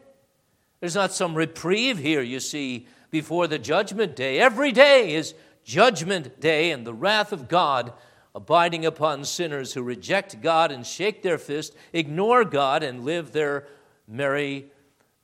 There's 0.80 0.94
not 0.94 1.12
some 1.12 1.34
reprieve 1.34 1.98
here, 1.98 2.22
you 2.22 2.38
see, 2.38 2.86
before 3.10 3.46
the 3.46 3.58
judgment 3.58 4.14
day. 4.14 4.38
Every 4.38 4.70
day 4.70 5.14
is 5.14 5.34
judgment 5.64 6.40
day, 6.40 6.70
and 6.70 6.86
the 6.86 6.94
wrath 6.94 7.32
of 7.32 7.48
God 7.48 7.92
abiding 8.34 8.86
upon 8.86 9.24
sinners 9.24 9.72
who 9.72 9.82
reject 9.82 10.40
God 10.40 10.70
and 10.70 10.86
shake 10.86 11.22
their 11.22 11.38
fist, 11.38 11.74
ignore 11.92 12.44
God, 12.44 12.84
and 12.84 13.04
live 13.04 13.32
their 13.32 13.66
merry, 14.06 14.70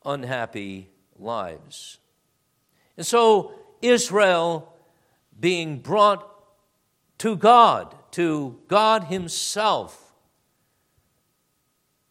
unhappy 0.04 0.90
lives. 1.16 1.98
And 2.96 3.06
so, 3.06 3.52
Israel 3.80 4.72
being 5.38 5.78
brought 5.78 6.28
to 7.18 7.36
God, 7.36 7.94
to 8.12 8.58
God 8.68 9.04
Himself, 9.04 10.03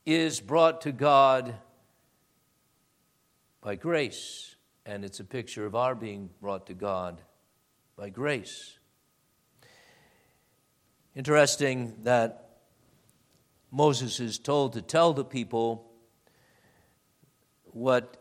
is 0.05 0.39
brought 0.39 0.81
to 0.81 0.91
God 0.91 1.55
by 3.62 3.75
grace. 3.75 4.55
And 4.86 5.05
it's 5.05 5.19
a 5.19 5.25
picture 5.25 5.65
of 5.65 5.75
our 5.75 5.95
being 5.95 6.29
brought 6.41 6.67
to 6.67 6.74
God 6.74 7.22
by 7.95 8.10
grace. 8.10 8.77
Interesting 11.15 11.95
that 12.03 12.60
Moses 13.72 14.19
is 14.19 14.38
told 14.39 14.74
to 14.74 14.81
tell 14.81 15.13
the 15.13 15.24
people 15.24 15.89
what 17.65 18.17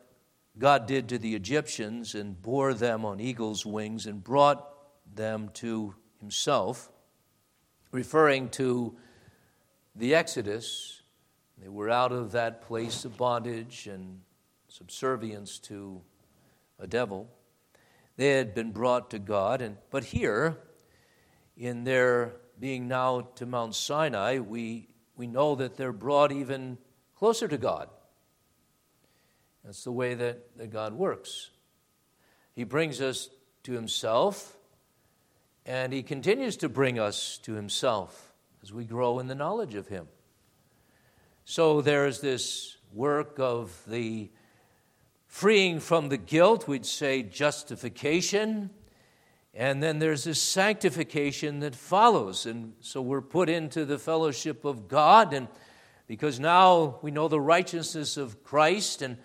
God 0.58 0.86
did 0.86 1.08
to 1.08 1.18
the 1.18 1.34
Egyptians 1.34 2.14
and 2.14 2.40
bore 2.40 2.74
them 2.74 3.04
on 3.04 3.20
eagle's 3.20 3.66
wings 3.66 4.06
and 4.06 4.22
brought 4.22 4.66
them 5.14 5.50
to 5.54 5.94
himself, 6.20 6.90
referring 7.90 8.48
to 8.50 8.96
the 9.96 10.14
Exodus. 10.14 11.01
They 11.59 11.68
were 11.68 11.90
out 11.90 12.12
of 12.12 12.32
that 12.32 12.62
place 12.62 13.04
of 13.04 13.16
bondage 13.16 13.87
and 13.87 14.21
subservience 14.68 15.59
to 15.61 16.00
a 16.78 16.87
devil. 16.87 17.28
They 18.16 18.30
had 18.30 18.54
been 18.54 18.73
brought 18.73 19.11
to 19.11 19.18
God, 19.18 19.62
and 19.62 19.76
but 19.90 20.04
here, 20.04 20.59
in 21.56 21.85
their 21.85 22.37
being 22.59 22.88
now 22.88 23.23
to 23.37 23.47
Mount 23.47 23.75
Sinai, 23.75 24.38
we, 24.38 24.88
we 25.16 25.26
know 25.26 25.54
that 25.54 25.76
they're 25.76 25.92
brought 25.92 26.32
even 26.32 26.78
closer 27.16 27.49
to 27.49 27.59
God. 27.59 27.88
That's 29.64 29.85
the 29.85 29.92
way 29.92 30.14
that, 30.14 30.56
that 30.56 30.71
God 30.71 30.92
works. 30.92 31.50
He 32.54 32.64
brings 32.64 33.00
us 33.00 33.30
to 33.64 33.73
Himself, 33.73 34.56
and 35.64 35.92
He 35.92 36.02
continues 36.02 36.56
to 36.59 36.68
bring 36.68 36.99
us 36.99 37.38
to 37.44 37.54
Himself 37.54 38.32
as 38.62 38.73
we 38.73 38.85
grow 38.85 39.18
in 39.18 39.28
the 39.28 39.35
knowledge 39.35 39.75
of 39.75 39.88
Him. 39.88 40.09
So 41.44 41.80
there's 41.80 42.20
this 42.20 42.76
work 42.92 43.38
of 43.38 43.76
the 43.87 44.30
freeing 45.26 45.80
from 45.80 46.08
the 46.08 46.16
guilt, 46.16 46.68
we'd 46.68 46.87
say 46.87 47.22
justification, 47.22 48.70
and 49.54 49.82
then 49.82 49.99
there's 49.99 50.25
this 50.25 50.42
sanctification 50.42 51.61
that 51.61 51.75
follows. 51.75 52.46
And 52.46 52.75
so 52.80 53.02
we're 53.02 53.20
put 53.20 53.49
into 53.49 53.84
the 53.84 53.99
fellowship 53.99 54.64
of 54.64 54.88
God, 54.88 55.32
and 55.32 55.49
because 56.06 56.38
now 56.40 56.99
we 57.02 57.11
know 57.11 57.28
the 57.28 57.40
righteousness 57.40 58.16
of 58.16 58.42
Christ 58.44 59.02
and 59.02 59.16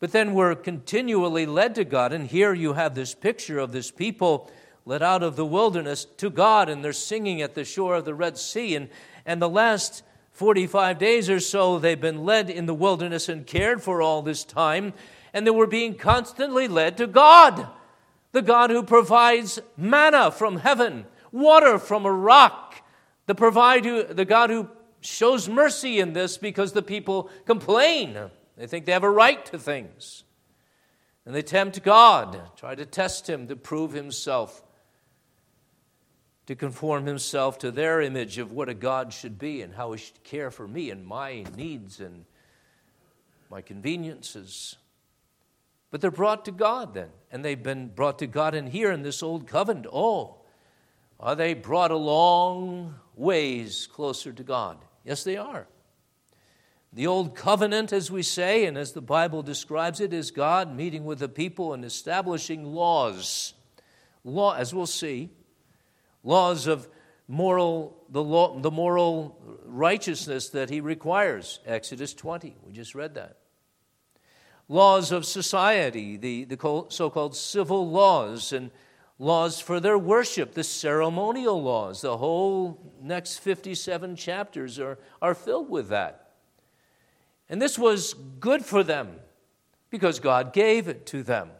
but 0.00 0.12
then 0.12 0.32
we're 0.32 0.54
continually 0.54 1.44
led 1.44 1.74
to 1.74 1.84
God. 1.84 2.12
And 2.12 2.26
here 2.26 2.54
you 2.54 2.72
have 2.72 2.94
this 2.94 3.14
picture 3.14 3.58
of 3.58 3.70
this 3.70 3.90
people 3.90 4.50
led 4.86 5.02
out 5.02 5.22
of 5.22 5.36
the 5.36 5.44
wilderness 5.44 6.06
to 6.16 6.30
God, 6.30 6.70
and 6.70 6.82
they're 6.82 6.94
singing 6.94 7.42
at 7.42 7.54
the 7.54 7.64
shore 7.64 7.96
of 7.96 8.06
the 8.06 8.14
Red 8.14 8.38
Sea. 8.38 8.74
And, 8.74 8.88
and 9.26 9.40
the 9.42 9.48
last 9.48 10.02
45 10.40 10.96
days 10.96 11.28
or 11.28 11.38
so, 11.38 11.78
they've 11.78 12.00
been 12.00 12.24
led 12.24 12.48
in 12.48 12.64
the 12.64 12.72
wilderness 12.72 13.28
and 13.28 13.46
cared 13.46 13.82
for 13.82 14.00
all 14.00 14.22
this 14.22 14.42
time, 14.42 14.94
and 15.34 15.46
they 15.46 15.50
were 15.50 15.66
being 15.66 15.94
constantly 15.94 16.66
led 16.66 16.96
to 16.96 17.06
God, 17.06 17.68
the 18.32 18.40
God 18.40 18.70
who 18.70 18.82
provides 18.82 19.58
manna 19.76 20.30
from 20.30 20.56
heaven, 20.56 21.04
water 21.30 21.78
from 21.78 22.06
a 22.06 22.10
rock, 22.10 22.76
the, 23.26 23.34
provide 23.34 23.84
who, 23.84 24.02
the 24.02 24.24
God 24.24 24.48
who 24.48 24.70
shows 25.02 25.46
mercy 25.46 26.00
in 26.00 26.14
this 26.14 26.38
because 26.38 26.72
the 26.72 26.80
people 26.80 27.28
complain. 27.44 28.18
They 28.56 28.66
think 28.66 28.86
they 28.86 28.92
have 28.92 29.04
a 29.04 29.10
right 29.10 29.44
to 29.44 29.58
things. 29.58 30.24
And 31.26 31.34
they 31.34 31.42
tempt 31.42 31.82
God, 31.82 32.40
try 32.56 32.74
to 32.74 32.86
test 32.86 33.28
him 33.28 33.46
to 33.48 33.56
prove 33.56 33.92
himself 33.92 34.62
to 36.50 36.56
conform 36.56 37.06
himself 37.06 37.58
to 37.58 37.70
their 37.70 38.00
image 38.00 38.36
of 38.36 38.50
what 38.50 38.68
a 38.68 38.74
God 38.74 39.12
should 39.12 39.38
be 39.38 39.62
and 39.62 39.72
how 39.72 39.92
he 39.92 39.98
should 39.98 40.24
care 40.24 40.50
for 40.50 40.66
me 40.66 40.90
and 40.90 41.06
my 41.06 41.44
needs 41.56 42.00
and 42.00 42.24
my 43.48 43.62
conveniences. 43.62 44.74
But 45.92 46.00
they're 46.00 46.10
brought 46.10 46.44
to 46.46 46.50
God 46.50 46.92
then, 46.92 47.10
and 47.30 47.44
they've 47.44 47.62
been 47.62 47.86
brought 47.86 48.18
to 48.18 48.26
God 48.26 48.56
in 48.56 48.66
here 48.66 48.90
in 48.90 49.04
this 49.04 49.22
old 49.22 49.46
covenant. 49.46 49.86
Oh, 49.92 50.38
are 51.20 51.36
they 51.36 51.54
brought 51.54 51.92
a 51.92 51.96
long 51.96 52.96
ways 53.14 53.86
closer 53.86 54.32
to 54.32 54.42
God? 54.42 54.78
Yes, 55.04 55.22
they 55.22 55.36
are. 55.36 55.68
The 56.92 57.06
old 57.06 57.36
covenant, 57.36 57.92
as 57.92 58.10
we 58.10 58.24
say, 58.24 58.66
and 58.66 58.76
as 58.76 58.90
the 58.90 59.00
Bible 59.00 59.44
describes 59.44 60.00
it, 60.00 60.12
is 60.12 60.32
God 60.32 60.74
meeting 60.74 61.04
with 61.04 61.20
the 61.20 61.28
people 61.28 61.74
and 61.74 61.84
establishing 61.84 62.64
laws. 62.64 63.54
Law, 64.24 64.56
as 64.56 64.74
we'll 64.74 64.86
see, 64.86 65.30
laws 66.22 66.66
of 66.66 66.88
moral, 67.28 67.96
the, 68.08 68.22
law, 68.22 68.58
the 68.58 68.70
moral 68.70 69.38
righteousness 69.64 70.48
that 70.50 70.70
he 70.70 70.80
requires. 70.80 71.60
Exodus 71.64 72.12
20, 72.14 72.56
we 72.66 72.72
just 72.72 72.94
read 72.94 73.14
that. 73.14 73.36
Laws 74.68 75.12
of 75.12 75.24
society, 75.24 76.16
the, 76.16 76.44
the 76.44 76.84
so 76.88 77.10
called 77.10 77.36
civil 77.36 77.90
laws, 77.90 78.52
and 78.52 78.70
laws 79.18 79.60
for 79.60 79.80
their 79.80 79.98
worship, 79.98 80.54
the 80.54 80.64
ceremonial 80.64 81.62
laws. 81.62 82.00
The 82.00 82.16
whole 82.16 82.80
next 83.00 83.38
57 83.38 84.16
chapters 84.16 84.78
are, 84.78 84.98
are 85.20 85.34
filled 85.34 85.68
with 85.68 85.88
that. 85.88 86.30
And 87.48 87.60
this 87.60 87.78
was 87.78 88.14
good 88.14 88.64
for 88.64 88.82
them 88.82 89.16
because 89.90 90.20
God 90.20 90.52
gave 90.52 90.88
it 90.88 91.04
to 91.06 91.22
them. 91.22 91.50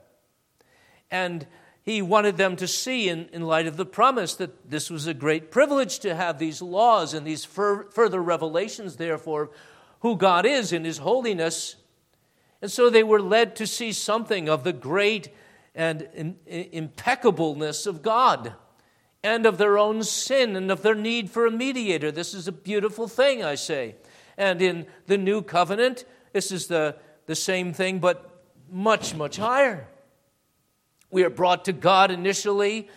And 1.11 1.47
he 1.83 2.03
wanted 2.03 2.37
them 2.37 2.57
to 2.57 2.69
see, 2.69 3.09
in, 3.09 3.29
in 3.33 3.43
light 3.43 3.67
of 3.67 3.77
the 3.77 3.87
promise, 3.87 4.35
that 4.35 4.71
this 4.71 4.91
was 4.91 5.07
a 5.07 5.15
great 5.15 5.51
privilege 5.51 5.99
to 6.01 6.15
have 6.15 6.39
these 6.39 6.61
laws 6.61 7.15
and 7.15 7.27
these 7.27 7.45
fur, 7.45 7.85
further 7.91 8.23
revelations, 8.23 8.97
therefore, 8.97 9.51
who 10.01 10.17
God 10.17 10.45
is 10.45 10.73
in 10.73 10.85
His 10.85 10.99
holiness. 10.99 11.77
And 12.61 12.71
so 12.71 12.91
they 12.91 13.03
were 13.03 13.21
led 13.21 13.57
to 13.57 13.67
see 13.67 13.93
something 13.93 14.49
of 14.49 14.65
the 14.65 14.73
great 14.73 15.31
and 15.75 16.09
in, 16.15 16.37
in, 16.47 16.69
impeccableness 16.73 17.87
of 17.87 18.03
God 18.03 18.55
and 19.23 19.47
of 19.47 19.57
their 19.57 19.79
own 19.79 20.03
sin 20.03 20.57
and 20.57 20.71
of 20.71 20.83
their 20.83 20.95
need 20.95 21.31
for 21.31 21.47
a 21.47 21.51
mediator. 21.51 22.11
This 22.11 22.35
is 22.35 22.47
a 22.47 22.53
beautiful 22.53 23.09
thing, 23.09 23.43
I 23.43 23.55
say. 23.55 23.97
And 24.37 24.61
in 24.61 24.87
the 25.07 25.19
new 25.19 25.43
covenant, 25.43 26.05
this 26.33 26.51
is 26.51 26.67
the, 26.67 26.97
the 27.27 27.35
same 27.35 27.73
thing, 27.73 27.99
but 27.99 28.45
much, 28.71 29.15
much 29.15 29.37
higher. 29.37 29.87
We 31.11 31.25
are 31.25 31.31
brought 31.31 31.65
to 31.65 31.73
God 31.73 32.11
initially 32.11 32.89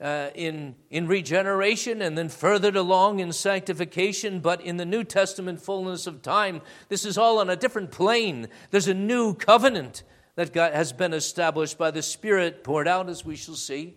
uh, 0.00 0.30
in, 0.34 0.76
in 0.90 1.08
regeneration 1.08 2.00
and 2.02 2.16
then 2.16 2.28
furthered 2.28 2.76
along 2.76 3.18
in 3.18 3.32
sanctification, 3.32 4.40
but 4.40 4.60
in 4.60 4.76
the 4.76 4.86
New 4.86 5.02
Testament 5.02 5.60
fullness 5.60 6.06
of 6.06 6.22
time, 6.22 6.62
this 6.88 7.04
is 7.04 7.18
all 7.18 7.38
on 7.38 7.50
a 7.50 7.56
different 7.56 7.90
plane. 7.90 8.48
There's 8.70 8.86
a 8.86 8.94
new 8.94 9.34
covenant 9.34 10.04
that 10.36 10.52
God 10.52 10.72
has 10.72 10.92
been 10.92 11.12
established 11.12 11.76
by 11.76 11.90
the 11.90 12.02
Spirit 12.02 12.62
poured 12.62 12.86
out, 12.86 13.08
as 13.08 13.24
we 13.24 13.34
shall 13.34 13.56
see. 13.56 13.96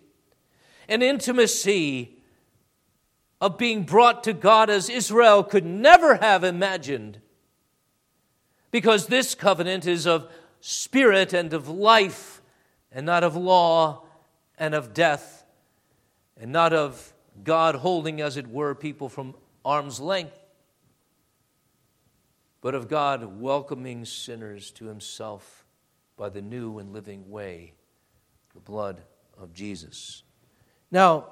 An 0.88 1.00
intimacy 1.00 2.16
of 3.40 3.56
being 3.56 3.84
brought 3.84 4.24
to 4.24 4.32
God 4.32 4.68
as 4.70 4.88
Israel 4.88 5.44
could 5.44 5.64
never 5.64 6.16
have 6.16 6.42
imagined. 6.42 7.20
Because 8.72 9.06
this 9.06 9.36
covenant 9.36 9.86
is 9.86 10.04
of 10.04 10.28
spirit 10.60 11.32
and 11.32 11.52
of 11.52 11.68
life 11.68 12.41
and 12.94 13.06
not 13.06 13.24
of 13.24 13.36
law 13.36 14.04
and 14.58 14.74
of 14.74 14.94
death, 14.94 15.44
and 16.40 16.52
not 16.52 16.72
of 16.72 17.12
God 17.42 17.76
holding, 17.76 18.20
as 18.20 18.36
it 18.36 18.46
were, 18.46 18.74
people 18.74 19.08
from 19.08 19.34
arm's 19.64 20.00
length, 20.00 20.38
but 22.60 22.74
of 22.74 22.88
God 22.88 23.40
welcoming 23.40 24.04
sinners 24.04 24.70
to 24.72 24.86
himself 24.86 25.64
by 26.16 26.28
the 26.28 26.42
new 26.42 26.78
and 26.78 26.92
living 26.92 27.30
way, 27.30 27.72
the 28.54 28.60
blood 28.60 29.02
of 29.40 29.52
Jesus. 29.52 30.22
Now, 30.90 31.26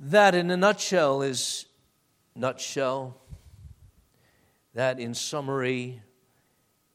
that 0.00 0.34
in 0.34 0.50
a 0.50 0.56
nutshell 0.56 1.22
is 1.22 1.66
nutshell. 2.34 3.16
That 4.74 4.98
in 4.98 5.14
summary 5.14 6.02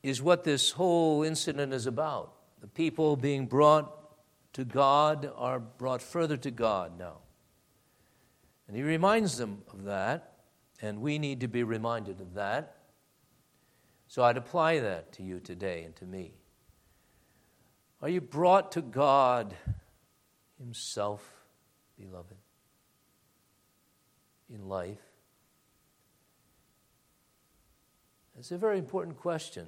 is 0.04 0.22
what 0.22 0.44
this 0.44 0.72
whole 0.72 1.24
incident 1.24 1.74
is 1.74 1.86
about. 1.86 2.34
The 2.62 2.67
people 2.67 3.15
being 3.15 3.45
brought 3.45 3.95
to 4.54 4.65
God 4.65 5.32
are 5.36 5.60
brought 5.60 6.02
further 6.02 6.38
to 6.38 6.52
God 6.52 6.98
now. 6.98 7.17
And 8.67 8.76
he 8.76 8.84
reminds 8.84 9.38
them 9.38 9.63
of 9.74 9.86
that, 9.86 10.34
and 10.82 11.02
we 11.02 11.17
need 11.17 11.39
to 11.41 11.48
be 11.48 11.63
reminded 11.63 12.22
of 12.22 12.34
that. 12.36 12.76
So 14.08 14.24
I'd 14.24 14.38
apply 14.38 14.80
that 14.80 15.12
to 15.13 15.24
you 15.24 15.39
today 15.39 15.84
and 15.84 15.95
to 15.98 16.06
me. 16.06 16.34
Are 18.02 18.10
you 18.10 18.22
brought 18.22 18.72
to 18.74 18.82
God 18.82 19.56
Himself, 20.58 21.28
beloved, 21.98 22.38
in 24.54 24.67
life? 24.67 24.98
It's 28.38 28.52
a 28.52 28.58
very 28.58 28.80
important 28.80 29.17
question. 29.17 29.67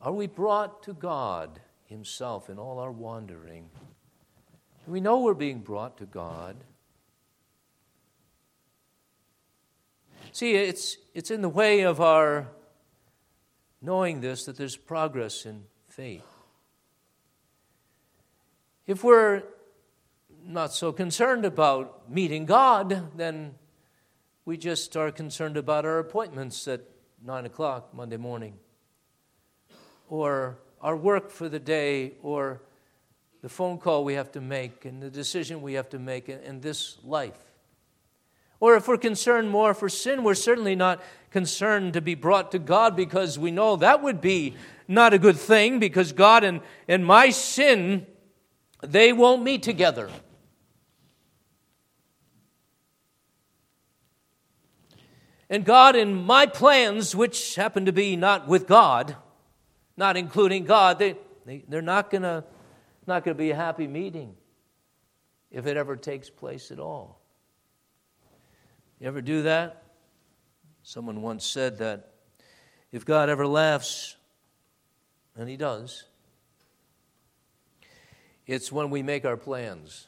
Are 0.00 0.12
we 0.12 0.28
brought 0.28 0.84
to 0.84 0.92
God 0.92 1.60
Himself 1.86 2.48
in 2.48 2.58
all 2.58 2.78
our 2.78 2.92
wandering? 2.92 3.68
We 4.86 5.00
know 5.00 5.20
we're 5.20 5.34
being 5.34 5.60
brought 5.60 5.98
to 5.98 6.06
God. 6.06 6.56
See, 10.32 10.54
it's, 10.54 10.96
it's 11.14 11.30
in 11.30 11.42
the 11.42 11.48
way 11.48 11.80
of 11.80 12.00
our 12.00 12.48
knowing 13.82 14.20
this 14.20 14.44
that 14.44 14.56
there's 14.56 14.76
progress 14.76 15.44
in 15.44 15.64
faith. 15.88 16.24
If 18.86 19.02
we're 19.02 19.42
not 20.44 20.72
so 20.72 20.92
concerned 20.92 21.44
about 21.44 22.10
meeting 22.10 22.46
God, 22.46 23.16
then 23.16 23.56
we 24.44 24.56
just 24.56 24.96
are 24.96 25.10
concerned 25.10 25.56
about 25.56 25.84
our 25.84 25.98
appointments 25.98 26.66
at 26.68 26.82
9 27.24 27.46
o'clock 27.46 27.92
Monday 27.92 28.16
morning 28.16 28.54
or 30.08 30.58
our 30.80 30.96
work 30.96 31.30
for 31.30 31.48
the 31.48 31.58
day 31.58 32.12
or 32.22 32.60
the 33.42 33.48
phone 33.48 33.78
call 33.78 34.04
we 34.04 34.14
have 34.14 34.32
to 34.32 34.40
make 34.40 34.84
and 34.84 35.02
the 35.02 35.10
decision 35.10 35.62
we 35.62 35.74
have 35.74 35.88
to 35.90 35.98
make 35.98 36.28
in, 36.28 36.60
this 36.60 36.98
life. 37.04 37.38
Or 38.60 38.74
if 38.74 38.88
we're 38.88 38.98
concerned 38.98 39.50
more 39.50 39.74
for 39.74 39.88
sin, 39.88 40.24
we're 40.24 40.34
certainly 40.34 40.74
not 40.74 41.02
concerned 41.30 41.92
to 41.92 42.00
be 42.00 42.14
brought 42.16 42.50
to 42.52 42.58
God 42.58 42.96
because 42.96 43.38
we 43.38 43.52
know 43.52 43.76
that 43.76 44.02
would 44.02 44.20
be 44.20 44.56
not 44.88 45.14
a 45.14 45.18
good 45.18 45.36
thing 45.36 45.78
because 45.78 46.12
God 46.12 46.42
and, 46.42 46.60
and 46.88 47.06
my 47.06 47.30
sin, 47.30 48.06
they 48.82 49.12
won't 49.12 49.42
meet 49.42 49.62
together. 49.62 50.10
And 55.50 55.64
God 55.64 55.94
and 55.96 56.26
my 56.26 56.46
plans, 56.46 57.14
which 57.14 57.54
happen 57.54 57.86
to 57.86 57.92
be 57.92 58.16
not 58.16 58.48
with 58.48 58.66
God, 58.66 59.16
not 59.98 60.16
including 60.16 60.64
God, 60.64 61.00
they, 61.00 61.16
they, 61.44 61.64
they're 61.68 61.82
not 61.82 62.10
going 62.10 62.22
to 62.22 62.44
not 63.06 63.24
going 63.24 63.36
to 63.36 63.38
be 63.38 63.50
a 63.50 63.56
happy 63.56 63.86
meeting 63.86 64.34
if 65.50 65.66
it 65.66 65.76
ever 65.76 65.96
takes 65.96 66.28
place 66.28 66.70
at 66.70 66.78
all. 66.78 67.20
You 69.00 69.08
ever 69.08 69.22
do 69.22 69.42
that? 69.42 69.82
Someone 70.82 71.22
once 71.22 71.44
said 71.44 71.78
that 71.78 72.12
if 72.92 73.04
God 73.04 73.28
ever 73.28 73.46
laughs, 73.46 74.16
and 75.36 75.48
He 75.48 75.56
does, 75.56 76.04
it's 78.46 78.70
when 78.70 78.90
we 78.90 79.02
make 79.02 79.24
our 79.24 79.36
plans. 79.36 80.06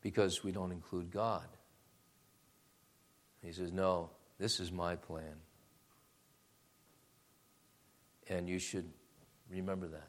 Because 0.00 0.42
we 0.42 0.52
don't 0.52 0.72
include 0.72 1.10
God. 1.10 1.46
He 3.42 3.52
says, 3.52 3.72
No, 3.72 4.10
this 4.44 4.60
is 4.60 4.70
my 4.70 4.94
plan. 4.94 5.36
And 8.28 8.46
you 8.46 8.58
should 8.58 8.84
remember 9.50 9.88
that. 9.88 10.08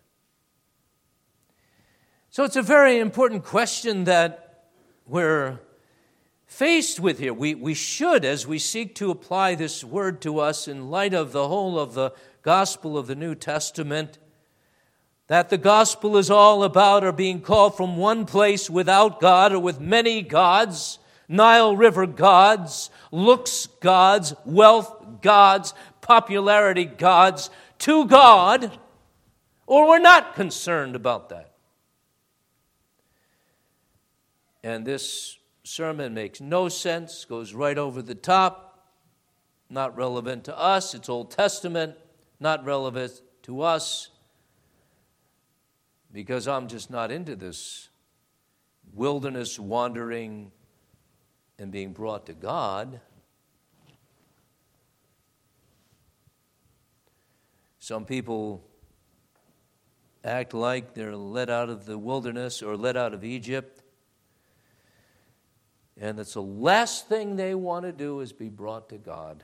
So 2.32 2.44
it's 2.44 2.58
a 2.58 2.62
very 2.62 3.00
important 3.00 3.46
question 3.46 4.04
that 4.04 4.66
we're 5.08 5.60
faced 6.48 7.00
with 7.00 7.18
here. 7.18 7.34
We, 7.34 7.56
we 7.56 7.74
should, 7.74 8.26
as 8.26 8.46
we 8.46 8.60
seek 8.60 8.94
to 8.96 9.10
apply 9.10 9.56
this 9.56 9.86
word 9.86 10.20
to 10.24 10.40
us 10.40 10.68
in 10.68 10.90
light 10.90 11.14
of 11.14 11.32
the 11.32 11.48
whole 11.48 11.80
of 11.80 11.94
the 11.94 12.12
gospel 12.42 12.98
of 12.98 13.08
the 13.08 13.16
New 13.16 13.36
Testament, 13.36 14.18
that 15.28 15.48
the 15.48 15.58
gospel 15.58 16.18
is 16.18 16.30
all 16.30 16.66
about 16.66 17.06
or 17.06 17.14
being 17.14 17.40
called 17.40 17.78
from 17.78 17.96
one 17.96 18.26
place 18.26 18.70
without 18.70 19.22
God 19.22 19.54
or 19.54 19.60
with 19.60 19.80
many 19.80 20.22
gods, 20.22 21.00
Nile 21.28 21.76
River 21.76 22.06
gods, 22.06 22.90
looks 23.12 23.68
gods, 23.80 24.34
wealth 24.46 25.22
gods, 25.22 25.74
popularity 26.02 26.86
gods, 26.86 27.50
to 27.80 28.06
God, 28.06 28.78
or 29.68 29.88
we're 29.88 30.00
not 30.00 30.36
concerned 30.36 30.96
about 30.96 31.30
that. 31.30 31.52
And 34.64 34.86
this 34.86 35.38
sermon 35.64 36.14
makes 36.14 36.42
no 36.42 36.70
sense, 36.70 37.26
goes 37.26 37.54
right 37.54 37.78
over 37.78 38.02
the 38.02 38.16
top, 38.16 38.88
not 39.70 39.96
relevant 39.96 40.44
to 40.46 40.58
us. 40.58 40.94
It's 40.94 41.10
Old 41.10 41.32
Testament, 41.32 41.96
not 42.40 42.66
relevant 42.66 43.22
to 43.44 43.62
us, 43.62 44.10
because 46.12 46.48
I'm 46.48 46.68
just 46.68 46.90
not 46.90 47.12
into 47.12 47.36
this 47.36 47.90
wilderness 48.94 49.60
wandering 49.60 50.52
and 51.58 51.72
being 51.72 51.94
brought 51.94 52.26
to 52.26 52.34
God. 52.34 53.00
Some 57.80 58.06
people 58.06 58.64
act 60.24 60.54
like 60.54 60.94
they're 60.94 61.16
let 61.16 61.50
out 61.50 61.70
of 61.70 61.86
the 61.86 61.98
wilderness 61.98 62.64
or 62.64 62.76
let 62.76 62.98
out 62.98 63.14
of 63.14 63.24
Egypt 63.24 63.84
and 66.00 66.20
it's 66.20 66.34
the 66.34 66.42
last 66.42 67.08
thing 67.08 67.36
they 67.36 67.56
want 67.56 67.86
to 67.86 67.92
do 67.92 68.20
is 68.20 68.34
be 68.34 68.50
brought 68.50 68.90
to 68.90 68.98
God. 68.98 69.44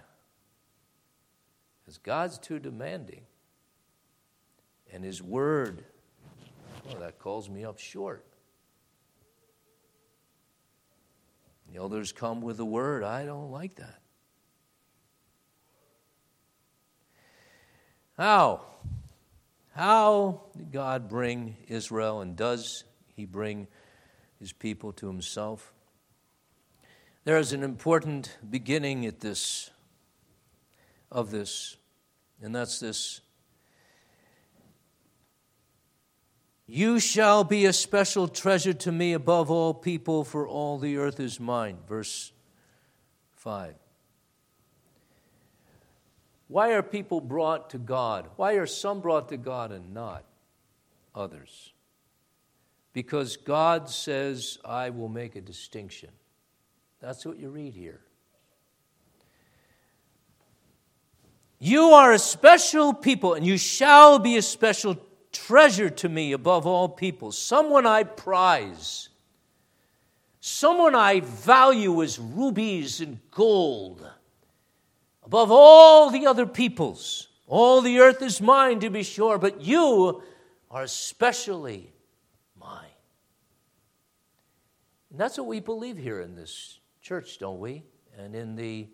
Because 1.80 1.97
God's 1.97 2.38
too 2.38 2.60
demanding. 2.60 3.21
And 4.91 5.04
His 5.04 5.24
Word, 5.24 5.86
well, 6.86 7.00
that 7.00 7.19
calls 7.19 7.50
me 7.50 7.63
up 7.63 7.80
short. 7.80 8.26
The 11.71 11.77
elders 11.77 12.12
come 12.12 12.41
with 12.41 12.57
the 12.57 12.65
Word. 12.65 13.03
I 13.03 13.25
don't 13.25 13.51
like 13.51 13.75
that. 13.75 14.01
How? 18.17 18.65
How 19.73 20.41
did 20.57 20.71
God 20.71 21.07
bring 21.07 21.55
Israel, 21.67 22.21
and 22.21 22.36
does 22.36 22.84
He 23.15 23.25
bring 23.25 23.67
His 24.39 24.51
people 24.51 24.91
to 24.93 25.07
Himself? 25.07 25.73
There 27.23 27.38
is 27.38 27.53
an 27.53 27.63
important 27.63 28.38
beginning 28.49 29.05
at 29.05 29.21
this 29.21 29.69
of 31.12 31.31
this, 31.31 31.77
and 32.41 32.53
that's 32.53 32.79
this. 32.79 33.21
You 36.73 37.01
shall 37.01 37.43
be 37.43 37.65
a 37.65 37.73
special 37.73 38.29
treasure 38.29 38.71
to 38.71 38.93
me 38.93 39.12
above 39.12 39.51
all 39.51 39.73
people, 39.73 40.23
for 40.23 40.47
all 40.47 40.77
the 40.77 40.95
earth 40.95 41.19
is 41.19 41.38
mine. 41.38 41.77
Verse 41.86 42.31
5. 43.36 43.75
Why 46.47 46.71
are 46.71 46.81
people 46.81 47.19
brought 47.19 47.71
to 47.71 47.77
God? 47.77 48.29
Why 48.38 48.53
are 48.53 48.65
some 48.65 49.01
brought 49.01 49.27
to 49.29 49.38
God 49.38 49.73
and 49.73 49.93
not 49.93 50.23
others? 51.13 51.73
Because 52.93 53.36
God 53.36 53.89
says, 53.89 54.57
I 54.63 54.91
will 54.91 55.10
make 55.10 55.36
a 55.36 55.41
distinction. 55.41 56.12
That's 57.01 57.25
what 57.25 57.38
you 57.38 57.49
read 57.49 57.73
here. 57.73 57.99
You 61.60 61.91
are 61.91 62.13
a 62.13 62.19
special 62.19 62.93
people, 62.93 63.34
and 63.34 63.45
you 63.45 63.57
shall 63.57 64.19
be 64.19 64.38
a 64.38 64.41
special 64.41 64.97
treasure 65.32 65.89
to 65.89 66.10
me 66.10 66.32
above 66.32 66.65
all 66.65 66.89
people, 66.89 67.32
someone 67.32 67.86
I 67.86 68.04
prize, 68.04 69.10
someone 70.39 70.96
I 70.96 71.22
value 71.22 72.02
as 72.02 72.20
rubies 72.20 73.02
and 73.02 73.20
gold, 73.32 74.08
above 75.24 75.52
all 75.52 76.10
the 76.10 76.28
other 76.28 76.46
peoples. 76.46 77.28
All 77.48 77.82
the 77.82 78.00
earth 78.00 78.22
is 78.22 78.39
mine, 78.39 78.80
to 78.80 78.89
be 78.89 79.04
sure, 79.04 79.38
but 79.38 79.62
you 79.62 80.24
are 80.70 80.84
especially 80.84 81.91
mine. 82.58 82.86
And 85.10 85.20
that's 85.20 85.38
what 85.38 85.48
we 85.48 85.60
believe 85.60 85.98
here 85.98 86.22
in 86.22 86.36
this 86.36 86.80
church, 87.02 87.39
don't 87.39 87.60
we? 87.60 87.84
And 88.17 88.34
in 88.36 88.56
the, 88.56 88.88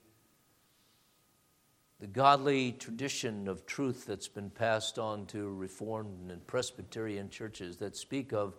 the 1.99 2.07
godly 2.07 2.73
tradition 2.73 3.47
of 3.47 3.65
truth 3.65 4.05
that's 4.05 4.27
been 4.27 4.49
passed 4.49 4.99
on 4.99 5.25
to 5.27 5.49
Reformed 5.49 6.29
and 6.29 6.45
Presbyterian 6.45 7.29
churches 7.29 7.77
that 7.77 7.95
speak 7.95 8.33
of 8.33 8.55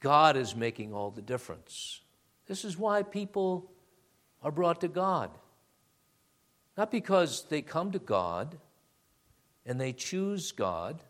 God 0.00 0.36
is 0.36 0.56
making 0.56 0.94
all 0.94 1.10
the 1.10 1.22
difference. 1.22 2.00
This 2.46 2.64
is 2.64 2.78
why 2.78 3.02
people 3.02 3.70
are 4.42 4.50
brought 4.50 4.80
to 4.80 4.88
God. 4.88 5.30
Not 6.76 6.90
because 6.90 7.44
they 7.48 7.62
come 7.62 7.92
to 7.92 7.98
God 7.98 8.58
and 9.66 9.80
they 9.80 9.92
choose 9.92 10.52
God. 10.52 11.02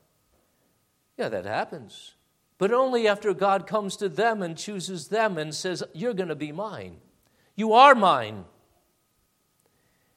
Yeah, 1.16 1.28
that 1.28 1.44
happens. 1.44 2.14
But 2.58 2.72
only 2.72 3.08
after 3.08 3.34
God 3.34 3.66
comes 3.66 3.96
to 3.96 4.08
them 4.08 4.42
and 4.42 4.56
chooses 4.56 5.08
them 5.08 5.38
and 5.38 5.54
says, 5.54 5.82
You're 5.92 6.14
going 6.14 6.28
to 6.28 6.34
be 6.34 6.52
mine. 6.52 6.96
You 7.56 7.72
are 7.72 7.94
mine. 7.94 8.44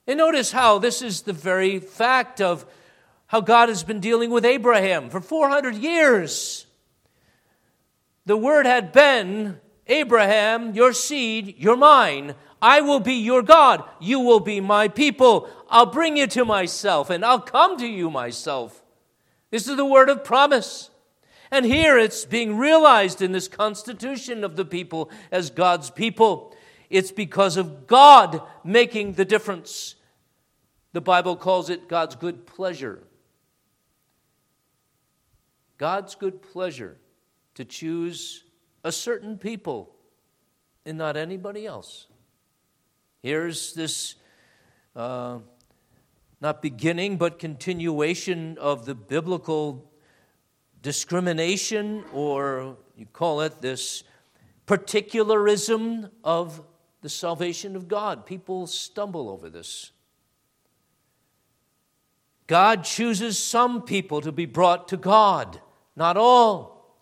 And 0.07 0.17
notice 0.17 0.51
how 0.51 0.79
this 0.79 1.01
is 1.01 1.21
the 1.21 1.33
very 1.33 1.79
fact 1.79 2.39
of 2.39 2.65
how 3.27 3.41
God 3.41 3.67
has 3.67 3.83
been 3.83 3.99
dealing 3.99 4.31
with 4.31 4.45
Abraham 4.45 5.09
for 5.09 5.19
400 5.19 5.75
years. 5.75 6.65
The 8.25 8.37
word 8.37 8.65
had 8.65 8.93
been 8.93 9.59
Abraham, 9.87 10.73
your 10.73 10.93
seed, 10.93 11.55
you're 11.57 11.77
mine. 11.77 12.35
I 12.61 12.81
will 12.81 13.01
be 13.01 13.15
your 13.15 13.41
God. 13.41 13.83
You 13.99 14.19
will 14.21 14.39
be 14.39 14.59
my 14.59 14.87
people. 14.87 15.49
I'll 15.69 15.85
bring 15.85 16.17
you 16.17 16.27
to 16.27 16.45
myself 16.45 17.09
and 17.09 17.23
I'll 17.23 17.41
come 17.41 17.77
to 17.77 17.87
you 17.87 18.09
myself. 18.09 18.83
This 19.51 19.67
is 19.67 19.77
the 19.77 19.85
word 19.85 20.09
of 20.09 20.23
promise. 20.23 20.89
And 21.51 21.65
here 21.65 21.97
it's 21.97 22.25
being 22.25 22.57
realized 22.57 23.21
in 23.21 23.31
this 23.31 23.47
constitution 23.47 24.43
of 24.43 24.55
the 24.55 24.65
people 24.65 25.09
as 25.31 25.49
God's 25.49 25.89
people. 25.89 26.55
It's 26.89 27.11
because 27.11 27.57
of 27.57 27.87
God 27.87 28.41
making 28.63 29.13
the 29.13 29.25
difference. 29.25 29.95
The 30.93 31.01
Bible 31.01 31.35
calls 31.35 31.69
it 31.69 31.87
God's 31.87 32.15
good 32.15 32.45
pleasure. 32.45 33.03
God's 35.77 36.15
good 36.15 36.41
pleasure 36.41 36.97
to 37.55 37.65
choose 37.65 38.43
a 38.83 38.91
certain 38.91 39.37
people 39.37 39.93
and 40.85 40.97
not 40.97 41.17
anybody 41.17 41.65
else. 41.65 42.07
Here's 43.21 43.73
this 43.73 44.15
uh, 44.95 45.39
not 46.39 46.61
beginning, 46.61 47.17
but 47.17 47.39
continuation 47.39 48.57
of 48.59 48.85
the 48.85 48.95
biblical 48.95 49.91
discrimination, 50.81 52.03
or 52.13 52.77
you 52.95 53.05
call 53.05 53.41
it 53.41 53.61
this 53.61 54.03
particularism 54.65 56.09
of 56.23 56.61
the 57.01 57.09
salvation 57.09 57.75
of 57.75 57.87
God. 57.87 58.25
People 58.25 58.67
stumble 58.67 59.29
over 59.29 59.49
this. 59.49 59.91
God 62.47 62.85
chooses 62.85 63.37
some 63.37 63.81
people 63.81 64.21
to 64.21 64.31
be 64.31 64.45
brought 64.45 64.87
to 64.87 64.97
God, 64.97 65.61
not 65.95 66.15
all. 66.15 66.95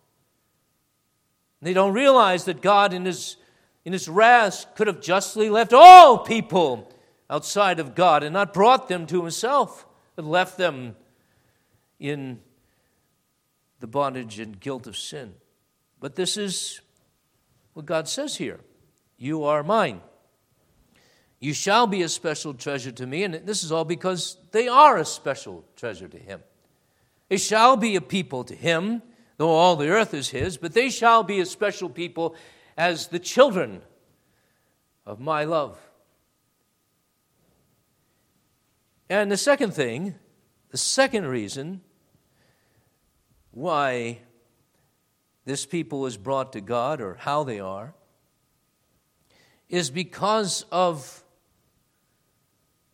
They 1.62 1.74
don't 1.74 1.94
realize 1.94 2.46
that 2.46 2.62
God, 2.62 2.94
in 2.94 3.06
his, 3.06 3.38
in 3.86 3.94
his 3.94 4.10
wrath, 4.10 4.66
could 4.76 4.88
have 4.88 5.02
justly 5.02 5.50
left 5.50 5.74
all 5.74 6.20
people 6.20 6.92
outside 7.30 7.80
of 7.80 7.96
God 7.96 8.24
and 8.24 8.34
not 8.34 8.54
brought 8.54 8.88
them 8.88 9.06
to 9.08 9.22
himself, 9.22 9.86
but 10.16 10.26
left 10.26 10.58
them 10.58 10.96
in 12.00 12.40
the 13.80 13.88
bondage 13.88 14.40
and 14.40 14.60
guilt 14.60 14.88
of 14.88 14.98
sin. 14.98 15.34
But 16.00 16.16
this 16.16 16.38
is 16.38 16.82
what 17.74 17.86
God 17.86 18.08
says 18.08 18.36
here. 18.36 18.60
You 19.18 19.44
are 19.44 19.64
mine. 19.64 20.02
You 21.40 21.54
shall 21.54 21.88
be 21.88 22.02
a 22.02 22.10
special 22.10 22.54
treasure 22.54 22.92
to 22.92 23.06
me. 23.06 23.24
And 23.24 23.34
this 23.46 23.64
is 23.64 23.72
all 23.72 23.86
because 23.86 24.38
they 24.52 24.68
are 24.68 24.98
a 24.98 25.06
special 25.06 25.66
treasure 25.76 26.08
to 26.08 26.18
him. 26.18 26.42
They 27.30 27.38
shall 27.38 27.76
be 27.76 27.96
a 27.96 28.02
people 28.02 28.44
to 28.46 28.56
him, 28.56 29.02
though 29.38 29.50
all 29.50 29.76
the 29.76 29.90
earth 29.90 30.14
is 30.14 30.30
his, 30.30 30.58
but 30.58 30.74
they 30.74 30.90
shall 30.90 31.24
be 31.24 31.40
a 31.40 31.46
special 31.46 31.90
people 31.90 32.36
as 32.78 33.08
the 33.08 33.20
children 33.20 33.82
of 35.06 35.20
my 35.20 35.44
love. 35.44 35.78
And 39.10 39.32
the 39.32 39.38
second 39.38 39.74
thing, 39.74 40.16
the 40.70 40.78
second 40.78 41.28
reason 41.28 41.82
why 43.52 44.20
this 45.46 45.66
people 45.66 46.06
is 46.06 46.18
brought 46.18 46.54
to 46.54 46.62
God 46.62 47.02
or 47.02 47.16
how 47.16 47.44
they 47.44 47.60
are 47.60 47.94
is 49.70 49.90
because 49.90 50.66
of 50.72 51.24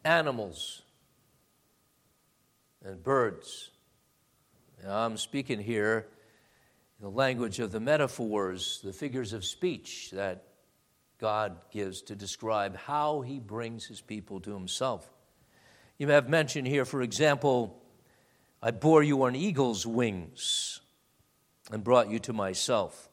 animals 0.03 0.81
and 2.83 3.01
birds. 3.03 3.69
Now, 4.83 5.05
I'm 5.05 5.17
speaking 5.17 5.59
here 5.59 6.07
in 6.99 7.03
the 7.03 7.11
language 7.11 7.59
of 7.59 7.71
the 7.71 7.79
metaphors, 7.79 8.81
the 8.83 8.93
figures 8.93 9.33
of 9.33 9.45
speech 9.45 10.11
that 10.11 10.43
God 11.19 11.57
gives 11.71 12.01
to 12.03 12.15
describe 12.15 12.75
how 12.75 13.21
he 13.21 13.39
brings 13.39 13.85
his 13.85 14.01
people 14.01 14.39
to 14.41 14.53
himself. 14.53 15.07
You 15.99 16.07
have 16.07 16.27
mentioned 16.27 16.67
here, 16.67 16.83
for 16.83 17.03
example, 17.03 17.79
I 18.61 18.71
bore 18.71 19.03
you 19.03 19.21
on 19.23 19.35
eagle's 19.35 19.85
wings 19.85 20.81
and 21.71 21.83
brought 21.83 22.09
you 22.09 22.17
to 22.19 22.33
myself. 22.33 23.07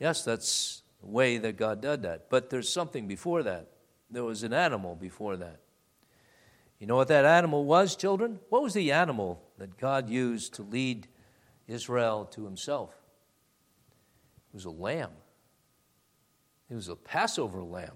Yes, 0.00 0.24
that's 0.24 0.82
the 1.00 1.06
way 1.06 1.38
that 1.38 1.56
God 1.56 1.80
did 1.80 2.02
that. 2.02 2.28
But 2.28 2.50
there's 2.50 2.68
something 2.68 3.06
before 3.06 3.44
that. 3.44 3.68
There 4.10 4.24
was 4.24 4.42
an 4.42 4.52
animal 4.52 4.96
before 4.96 5.36
that. 5.36 5.60
You 6.78 6.86
know 6.86 6.96
what 6.96 7.08
that 7.08 7.24
animal 7.24 7.64
was, 7.64 7.96
children? 7.96 8.38
What 8.50 8.62
was 8.62 8.74
the 8.74 8.92
animal 8.92 9.42
that 9.58 9.78
God 9.78 10.10
used 10.10 10.54
to 10.54 10.62
lead 10.62 11.08
Israel 11.66 12.26
to 12.32 12.44
himself? 12.44 12.90
It 14.52 14.54
was 14.54 14.66
a 14.66 14.70
lamb. 14.70 15.12
It 16.70 16.74
was 16.74 16.88
a 16.88 16.96
Passover 16.96 17.62
lamb. 17.62 17.92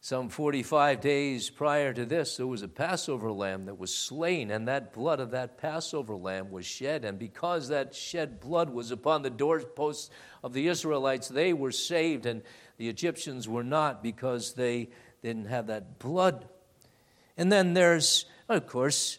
Some 0.00 0.28
45 0.28 1.00
days 1.00 1.48
prior 1.48 1.94
to 1.94 2.04
this, 2.04 2.36
there 2.36 2.46
was 2.46 2.62
a 2.62 2.68
Passover 2.68 3.32
lamb 3.32 3.64
that 3.64 3.78
was 3.78 3.94
slain, 3.94 4.50
and 4.50 4.68
that 4.68 4.92
blood 4.92 5.18
of 5.18 5.30
that 5.30 5.56
Passover 5.56 6.14
lamb 6.14 6.50
was 6.50 6.66
shed. 6.66 7.06
And 7.06 7.18
because 7.18 7.68
that 7.68 7.94
shed 7.94 8.38
blood 8.38 8.68
was 8.68 8.90
upon 8.90 9.22
the 9.22 9.30
doorposts 9.30 10.10
of 10.42 10.52
the 10.52 10.68
Israelites, 10.68 11.28
they 11.28 11.54
were 11.54 11.72
saved, 11.72 12.26
and 12.26 12.42
the 12.76 12.90
Egyptians 12.90 13.48
were 13.48 13.64
not 13.64 14.02
because 14.02 14.52
they 14.52 14.90
didn't 15.22 15.46
have 15.46 15.68
that 15.68 15.98
blood. 15.98 16.50
And 17.36 17.50
then 17.50 17.74
there's, 17.74 18.26
of 18.48 18.66
course, 18.66 19.18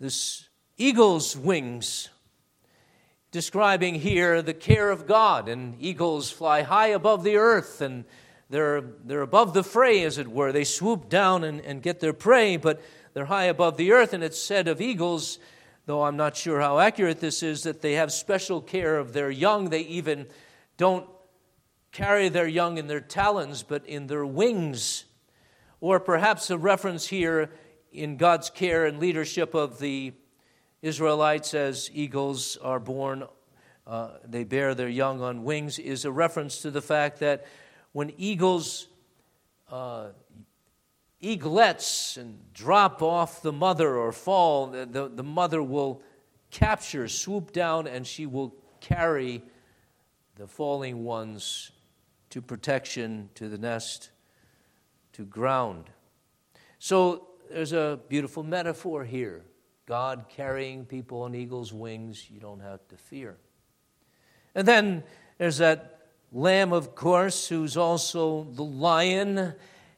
this 0.00 0.48
eagle's 0.76 1.36
wings 1.36 2.08
describing 3.30 3.96
here 3.96 4.42
the 4.42 4.54
care 4.54 4.90
of 4.90 5.06
God. 5.06 5.48
And 5.48 5.76
eagles 5.80 6.30
fly 6.30 6.62
high 6.62 6.88
above 6.88 7.24
the 7.24 7.36
earth 7.36 7.80
and 7.80 8.04
they're, 8.48 8.80
they're 8.80 9.22
above 9.22 9.54
the 9.54 9.64
fray, 9.64 10.04
as 10.04 10.18
it 10.18 10.28
were. 10.28 10.52
They 10.52 10.64
swoop 10.64 11.08
down 11.08 11.42
and, 11.42 11.60
and 11.60 11.82
get 11.82 11.98
their 12.00 12.12
prey, 12.12 12.56
but 12.56 12.80
they're 13.12 13.24
high 13.24 13.44
above 13.44 13.76
the 13.76 13.92
earth. 13.92 14.12
And 14.12 14.22
it's 14.22 14.40
said 14.40 14.68
of 14.68 14.80
eagles, 14.80 15.38
though 15.86 16.04
I'm 16.04 16.16
not 16.16 16.36
sure 16.36 16.60
how 16.60 16.78
accurate 16.78 17.20
this 17.20 17.42
is, 17.42 17.64
that 17.64 17.82
they 17.82 17.94
have 17.94 18.12
special 18.12 18.60
care 18.60 18.98
of 18.98 19.12
their 19.12 19.30
young. 19.30 19.70
They 19.70 19.80
even 19.80 20.26
don't 20.76 21.08
carry 21.90 22.28
their 22.28 22.46
young 22.46 22.78
in 22.78 22.86
their 22.86 23.00
talons, 23.00 23.64
but 23.64 23.84
in 23.86 24.06
their 24.06 24.24
wings. 24.24 25.05
Or 25.86 26.00
perhaps 26.00 26.50
a 26.50 26.58
reference 26.58 27.06
here 27.06 27.48
in 27.92 28.16
God's 28.16 28.50
care 28.50 28.86
and 28.86 28.98
leadership 28.98 29.54
of 29.54 29.78
the 29.78 30.14
Israelites 30.82 31.54
as 31.54 31.88
eagles 31.94 32.56
are 32.56 32.80
born, 32.80 33.22
uh, 33.86 34.14
they 34.24 34.42
bear 34.42 34.74
their 34.74 34.88
young 34.88 35.22
on 35.22 35.44
wings, 35.44 35.78
is 35.78 36.04
a 36.04 36.10
reference 36.10 36.60
to 36.62 36.72
the 36.72 36.82
fact 36.82 37.20
that 37.20 37.46
when 37.92 38.12
eagles, 38.16 38.88
uh, 39.70 40.08
eaglets, 41.20 42.16
and 42.16 42.40
drop 42.52 43.00
off 43.00 43.40
the 43.40 43.52
mother 43.52 43.94
or 43.94 44.10
fall, 44.10 44.66
the, 44.66 44.86
the, 44.86 45.08
the 45.08 45.22
mother 45.22 45.62
will 45.62 46.02
capture, 46.50 47.06
swoop 47.06 47.52
down, 47.52 47.86
and 47.86 48.04
she 48.04 48.26
will 48.26 48.52
carry 48.80 49.40
the 50.34 50.48
falling 50.48 51.04
ones 51.04 51.70
to 52.30 52.42
protection, 52.42 53.30
to 53.36 53.48
the 53.48 53.56
nest, 53.56 54.10
to 55.16 55.24
ground. 55.24 55.90
So 56.78 57.28
there's 57.50 57.72
a 57.72 57.98
beautiful 58.08 58.42
metaphor 58.42 59.04
here. 59.04 59.44
God 59.86 60.26
carrying 60.28 60.84
people 60.84 61.22
on 61.22 61.34
eagle's 61.34 61.72
wings, 61.72 62.28
you 62.30 62.38
don't 62.38 62.60
have 62.60 62.86
to 62.88 62.96
fear. 62.96 63.38
And 64.54 64.68
then 64.68 65.04
there's 65.38 65.58
that 65.58 65.92
Lamb, 66.32 66.72
of 66.72 66.94
course, 66.94 67.48
who's 67.48 67.76
also 67.76 68.44
the 68.52 68.64
lion, 68.64 69.54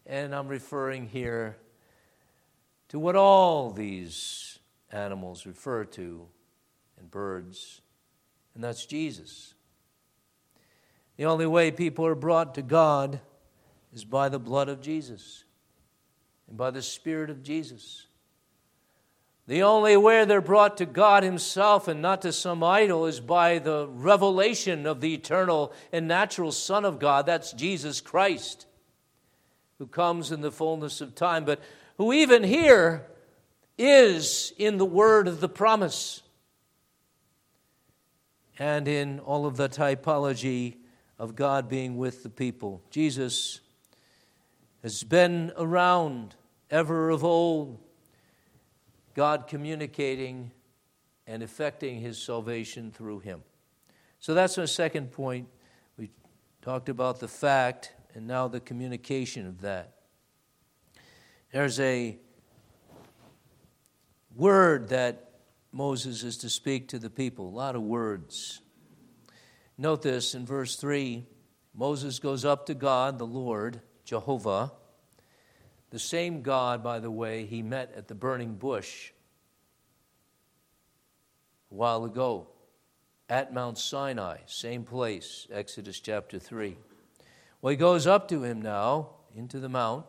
and 0.07 0.35
I'm 0.35 0.46
referring 0.46 1.09
here 1.09 1.57
to 2.90 2.98
what 2.98 3.16
all 3.16 3.70
these 3.70 4.59
animals 4.92 5.46
refer 5.46 5.85
to, 5.85 6.26
and 6.98 7.11
birds, 7.11 7.81
and 8.54 8.62
that's 8.62 8.87
Jesus. 8.87 9.54
The 11.16 11.24
only 11.24 11.46
way 11.46 11.70
people 11.70 12.07
are 12.07 12.14
brought 12.14 12.54
to 12.54 12.62
God 12.62 13.20
is 13.92 14.05
by 14.05 14.29
the 14.29 14.38
blood 14.38 14.68
of 14.68 14.81
Jesus 14.81 15.44
and 16.48 16.57
by 16.57 16.70
the 16.70 16.83
Spirit 16.83 17.31
of 17.31 17.42
Jesus. 17.42 18.07
The 19.46 19.62
only 19.62 19.96
way 19.96 20.24
they're 20.27 20.42
brought 20.42 20.77
to 20.77 20.87
God 20.87 21.22
Himself 21.22 21.88
and 21.88 22.03
not 22.03 22.20
to 22.22 22.33
some 22.33 22.62
idol 22.62 23.07
is 23.07 23.18
by 23.18 23.59
the 23.59 23.88
revelation 23.88 24.87
of 24.87 25.01
the 25.01 25.14
eternal 25.14 25.72
and 25.90 26.07
natural 26.07 26.53
Son 26.53 26.85
of 26.85 26.98
God. 26.98 27.24
That's 27.24 27.53
Jesus 27.53 28.03
Christ, 28.03 28.66
who 29.79 29.87
comes 29.87 30.33
in 30.33 30.42
the 30.42 30.53
fullness 30.53 31.01
of 31.01 31.14
time, 31.14 31.46
but 31.46 31.61
who 31.96 32.12
even 32.12 32.44
here 32.44 33.07
is 33.79 34.53
in 34.59 34.77
the 34.77 34.85
word 34.85 35.29
of 35.29 35.40
the 35.40 35.48
promise 35.48 36.22
and 38.59 38.87
in 38.87 39.20
all 39.20 39.46
of 39.46 39.57
the 39.57 39.68
typology 39.68 40.77
of 41.18 41.37
God 41.37 41.68
being 41.68 41.96
with 41.96 42.22
the 42.22 42.29
people. 42.29 42.83
Jesus 42.90 43.61
has 44.83 45.03
been 45.03 45.53
around 45.57 46.35
ever 46.71 47.11
of 47.11 47.25
old 47.25 47.79
God 49.14 49.47
communicating 49.49 50.53
and 51.27 51.43
effecting 51.43 52.01
his 52.01 52.21
salvation 52.21 52.91
through 52.91 53.21
him. 53.21 53.43
So 54.21 54.35
that's 54.35 54.59
our 54.59 54.67
second 54.67 55.12
point. 55.12 55.49
We 55.97 56.11
talked 56.62 56.88
about 56.88 57.21
the 57.21 57.29
fact 57.29 57.93
and 58.14 58.27
now 58.27 58.49
the 58.49 58.61
communication 58.61 59.47
of 59.47 59.61
that. 59.61 59.95
There's 61.53 61.81
a 61.81 62.19
word 64.35 64.88
that 64.88 65.31
Moses 65.73 66.23
is 66.23 66.37
to 66.38 66.51
speak 66.51 66.88
to 66.88 66.99
the 66.99 67.11
people, 67.11 67.49
a 67.49 67.51
lot 67.51 67.77
of 67.77 67.83
words. 67.83 68.61
Note 69.77 70.03
this 70.03 70.35
in 70.35 70.47
verse 70.47 70.77
3 70.77 71.27
Moses 71.75 72.19
goes 72.19 72.45
up 72.45 72.67
to 72.67 72.75
God, 72.75 73.19
the 73.19 73.27
Lord, 73.27 73.81
Jehovah, 74.09 74.73
the 75.90 75.99
same 75.99 76.40
God, 76.40 76.83
by 76.83 76.99
the 76.99 77.11
way, 77.11 77.44
he 77.44 77.62
met 77.62 77.92
at 77.94 78.09
the 78.09 78.14
burning 78.14 78.55
bush 78.55 79.11
a 81.71 81.75
while 81.75 82.07
ago 82.07 82.47
at 83.29 83.53
Mount 83.53 83.77
Sinai, 83.77 84.38
same 84.47 84.85
place, 84.85 85.47
Exodus 85.53 86.01
chapter 86.01 86.38
3. 86.38 86.79
Well, 87.61 87.71
he 87.71 87.77
goes 87.77 88.07
up 88.07 88.29
to 88.29 88.42
him 88.44 88.62
now 88.62 89.11
into 89.37 89.61
the 89.61 89.68
mount, 89.68 90.07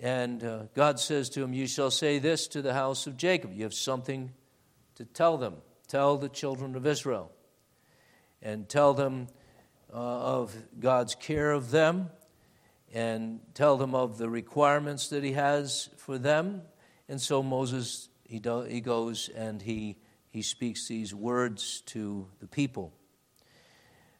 and 0.00 0.42
uh, 0.42 0.62
God 0.74 0.98
says 0.98 1.28
to 1.30 1.42
him, 1.42 1.52
You 1.52 1.66
shall 1.66 1.90
say 1.90 2.18
this 2.18 2.48
to 2.48 2.62
the 2.62 2.72
house 2.72 3.06
of 3.06 3.18
Jacob. 3.18 3.52
You 3.52 3.64
have 3.64 3.74
something 3.74 4.32
to 4.94 5.04
tell 5.04 5.36
them. 5.36 5.56
Tell 5.86 6.16
the 6.16 6.30
children 6.30 6.76
of 6.76 6.86
Israel. 6.86 7.30
And 8.40 8.66
tell 8.70 8.94
them 8.94 9.26
uh, 9.92 9.96
of 9.98 10.56
God's 10.80 11.14
care 11.14 11.52
of 11.52 11.70
them 11.70 12.08
and 12.94 13.40
tell 13.54 13.76
them 13.76 13.92
of 13.92 14.18
the 14.18 14.30
requirements 14.30 15.08
that 15.08 15.24
he 15.24 15.32
has 15.32 15.90
for 15.96 16.16
them. 16.16 16.62
And 17.08 17.20
so 17.20 17.42
Moses, 17.42 18.08
he, 18.22 18.38
do, 18.38 18.62
he 18.62 18.80
goes 18.80 19.28
and 19.28 19.60
he, 19.60 19.96
he 20.30 20.42
speaks 20.42 20.86
these 20.86 21.12
words 21.12 21.82
to 21.86 22.28
the 22.38 22.46
people. 22.46 22.92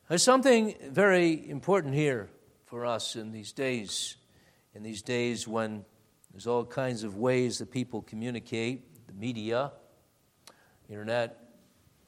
There's 0.09 0.25
something 0.25 0.75
very 0.91 1.49
important 1.49 1.95
here 1.95 2.29
for 2.67 2.85
us 2.85 3.15
in 3.15 3.31
these 3.31 3.53
days, 3.53 4.17
in 4.75 4.83
these 4.83 5.03
days 5.03 5.47
when 5.47 5.85
there's 6.33 6.49
all 6.49 6.65
kinds 6.65 7.05
of 7.05 7.17
ways 7.17 7.59
that 7.59 7.71
people 7.71 8.03
communicate, 8.03 9.07
the 9.07 9.13
media, 9.13 9.71
internet, 10.91 11.39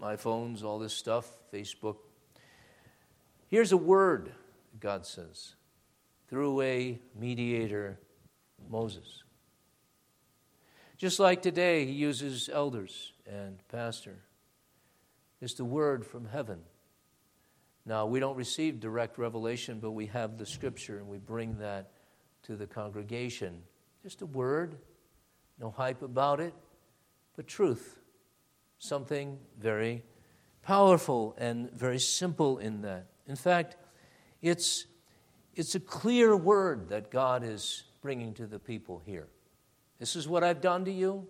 iPhones, 0.03 0.65
all 0.65 0.81
this 0.81 0.93
stuff, 0.93 1.31
Facebook. 1.53 1.97
Here's 3.47 3.71
a 3.71 3.77
word, 3.77 4.33
God 4.81 5.07
says 5.07 5.55
through 6.29 6.61
a 6.63 6.99
mediator, 7.19 7.99
Moses. 8.69 9.23
Just 10.97 11.21
like 11.21 11.43
today, 11.43 11.85
he 11.85 11.93
uses 11.93 12.49
elders 12.53 13.13
and 13.27 13.59
pastor. 13.69 14.17
It's 15.41 15.55
the 15.55 15.65
word 15.65 16.07
from 16.07 16.27
heaven. 16.27 16.61
Now, 17.85 18.07
we 18.07 18.19
don't 18.19 18.37
receive 18.37 18.81
direct 18.81 19.19
revelation, 19.19 19.79
but 19.79 19.93
we 19.93 20.07
have 20.07 20.39
the 20.39 20.47
scripture 20.47 20.99
and 20.99 21.07
we 21.07 21.19
bring 21.19 21.59
that 21.59 21.93
to 22.45 22.57
the 22.57 22.67
congregation. 22.67 23.63
Just 24.03 24.23
a 24.23 24.27
word, 24.27 24.79
no 25.61 25.71
hype 25.71 26.03
about 26.03 26.41
it, 26.41 26.55
but 27.37 27.47
truth. 27.47 28.01
Something 28.79 29.39
very 29.59 30.03
powerful 30.63 31.35
and 31.39 31.71
very 31.73 31.99
simple 31.99 32.59
in 32.59 32.83
that. 32.83 33.07
In 33.29 33.37
fact, 33.37 33.77
it's, 34.43 34.87
it's 35.57 35.75
a 35.75 35.81
clear 35.81 36.37
word 36.37 36.91
that 36.91 37.11
God 37.11 37.43
is 37.43 37.85
bringing 38.03 38.35
to 38.35 38.47
the 38.47 38.59
people 38.59 39.03
here. 39.05 39.27
This 39.99 40.15
is 40.15 40.29
what 40.29 40.45
I've 40.45 40.61
done 40.61 40.85
to 40.85 40.93
you. 40.93 41.27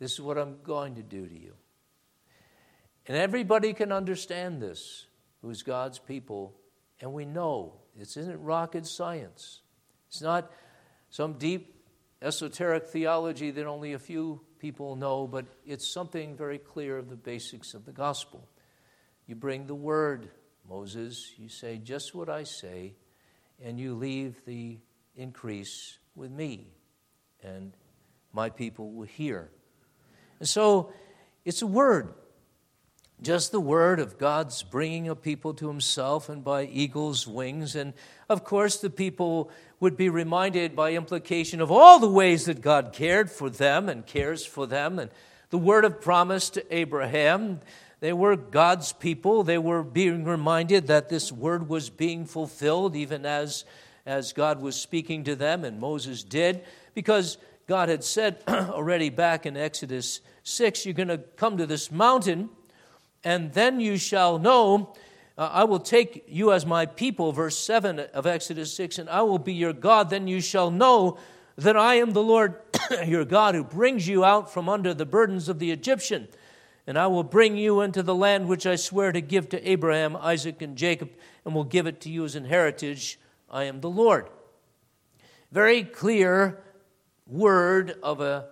This 0.00 0.12
is 0.12 0.20
what 0.20 0.36
I'm 0.36 0.56
going 0.64 0.96
to 0.96 1.02
do 1.02 1.26
to 1.26 1.34
you. 1.34 1.54
And 3.06 3.16
everybody 3.16 3.72
can 3.72 3.92
understand 3.92 4.60
this 4.60 5.06
who's 5.40 5.62
God's 5.62 6.00
people. 6.00 6.54
And 7.00 7.12
we 7.12 7.24
know 7.24 7.74
it's 7.96 8.16
isn't 8.16 8.42
rocket 8.42 8.86
science. 8.86 9.60
It's 10.08 10.20
not 10.20 10.50
some 11.10 11.34
deep 11.34 11.76
esoteric 12.20 12.88
theology 12.88 13.52
that 13.52 13.66
only 13.66 13.92
a 13.92 13.98
few 13.98 14.40
people 14.58 14.96
know, 14.96 15.26
but 15.26 15.46
it's 15.64 15.92
something 15.92 16.36
very 16.36 16.58
clear 16.58 16.98
of 16.98 17.08
the 17.08 17.16
basics 17.16 17.74
of 17.74 17.84
the 17.84 17.92
gospel. 17.92 18.48
You 19.26 19.36
bring 19.36 19.66
the 19.66 19.74
word, 19.74 20.30
Moses, 20.68 21.32
you 21.36 21.48
say 21.48 21.78
just 21.78 22.14
what 22.14 22.28
I 22.28 22.42
say, 22.42 22.94
and 23.62 23.78
you 23.78 23.94
leave 23.94 24.44
the 24.44 24.78
increase 25.14 25.98
with 26.14 26.30
me, 26.30 26.66
and 27.42 27.72
my 28.32 28.50
people 28.50 28.92
will 28.92 29.06
hear. 29.06 29.50
And 30.38 30.48
so 30.48 30.92
it's 31.44 31.62
a 31.62 31.66
word 31.66 32.12
just 33.22 33.50
the 33.50 33.60
word 33.60 33.98
of 33.98 34.18
God's 34.18 34.62
bringing 34.62 35.08
a 35.08 35.16
people 35.16 35.54
to 35.54 35.68
himself 35.68 36.28
and 36.28 36.44
by 36.44 36.64
eagle's 36.64 37.26
wings. 37.26 37.74
And 37.74 37.94
of 38.28 38.44
course, 38.44 38.76
the 38.76 38.90
people 38.90 39.50
would 39.80 39.96
be 39.96 40.10
reminded 40.10 40.76
by 40.76 40.92
implication 40.92 41.60
of 41.60 41.70
all 41.70 41.98
the 41.98 42.10
ways 42.10 42.44
that 42.44 42.60
God 42.60 42.92
cared 42.92 43.30
for 43.30 43.48
them 43.48 43.88
and 43.88 44.06
cares 44.06 44.44
for 44.44 44.66
them. 44.66 44.98
And 44.98 45.10
the 45.48 45.58
word 45.58 45.84
of 45.84 46.00
promise 46.00 46.50
to 46.50 46.74
Abraham. 46.74 47.60
They 48.00 48.12
were 48.12 48.36
God's 48.36 48.92
people. 48.92 49.42
They 49.42 49.58
were 49.58 49.82
being 49.82 50.24
reminded 50.24 50.86
that 50.88 51.08
this 51.08 51.32
word 51.32 51.68
was 51.68 51.90
being 51.90 52.26
fulfilled, 52.26 52.94
even 52.94 53.24
as, 53.24 53.64
as 54.04 54.32
God 54.32 54.60
was 54.60 54.76
speaking 54.76 55.24
to 55.24 55.34
them, 55.34 55.64
and 55.64 55.80
Moses 55.80 56.22
did, 56.22 56.64
because 56.94 57.38
God 57.66 57.88
had 57.88 58.04
said 58.04 58.42
already 58.48 59.10
back 59.10 59.46
in 59.46 59.56
Exodus 59.56 60.20
6 60.44 60.86
you're 60.86 60.94
going 60.94 61.08
to 61.08 61.18
come 61.18 61.56
to 61.56 61.66
this 61.66 61.90
mountain 61.90 62.48
and 63.24 63.52
then 63.52 63.80
you 63.80 63.96
shall 63.96 64.38
know 64.38 64.94
uh, 65.38 65.50
I 65.52 65.64
will 65.64 65.80
take 65.80 66.24
you 66.28 66.52
as 66.52 66.64
my 66.64 66.86
people, 66.86 67.30
verse 67.32 67.58
7 67.58 67.98
of 67.98 68.26
Exodus 68.26 68.72
6, 68.72 68.98
and 68.98 69.10
I 69.10 69.20
will 69.20 69.38
be 69.38 69.52
your 69.52 69.74
God. 69.74 70.08
Then 70.08 70.26
you 70.26 70.40
shall 70.40 70.70
know 70.70 71.18
that 71.56 71.76
I 71.76 71.96
am 71.96 72.12
the 72.12 72.22
Lord 72.22 72.54
your 73.06 73.26
God 73.26 73.54
who 73.54 73.62
brings 73.62 74.08
you 74.08 74.24
out 74.24 74.50
from 74.50 74.66
under 74.66 74.94
the 74.94 75.04
burdens 75.04 75.50
of 75.50 75.58
the 75.58 75.72
Egyptian. 75.72 76.28
And 76.86 76.96
I 76.96 77.08
will 77.08 77.24
bring 77.24 77.56
you 77.56 77.80
into 77.80 78.02
the 78.02 78.14
land 78.14 78.48
which 78.48 78.66
I 78.66 78.76
swear 78.76 79.10
to 79.12 79.20
give 79.20 79.48
to 79.48 79.68
Abraham, 79.68 80.16
Isaac, 80.16 80.62
and 80.62 80.76
Jacob, 80.76 81.10
and 81.44 81.54
will 81.54 81.64
give 81.64 81.86
it 81.86 82.00
to 82.02 82.10
you 82.10 82.24
as 82.24 82.36
an 82.36 82.44
heritage. 82.44 83.18
I 83.50 83.64
am 83.64 83.80
the 83.80 83.90
Lord. 83.90 84.28
Very 85.50 85.82
clear 85.82 86.62
word 87.26 87.96
of 88.02 88.20
a 88.20 88.48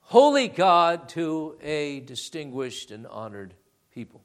holy 0.00 0.48
God 0.48 1.08
to 1.10 1.56
a 1.62 2.00
distinguished 2.00 2.90
and 2.90 3.06
honored 3.06 3.54
people. 3.94 4.22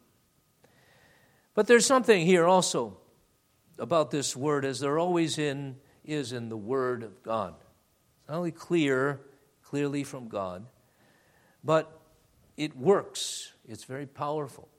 But 1.53 1.67
there's 1.67 1.85
something 1.85 2.25
here 2.25 2.45
also 2.45 2.97
about 3.77 4.11
this 4.11 4.35
word, 4.35 4.65
as 4.65 4.79
there 4.79 4.97
always 4.99 5.37
in, 5.37 5.75
is 6.03 6.31
in 6.31 6.49
the 6.49 6.57
Word 6.57 7.03
of 7.03 7.23
God. 7.23 7.55
It's 8.19 8.29
not 8.29 8.37
only 8.37 8.51
clear, 8.51 9.21
clearly 9.63 10.03
from 10.03 10.27
God, 10.27 10.65
but 11.63 11.94
it 12.57 12.75
works. 12.77 13.53
It's 13.67 13.83
very 13.83 14.05
powerful. 14.05 14.69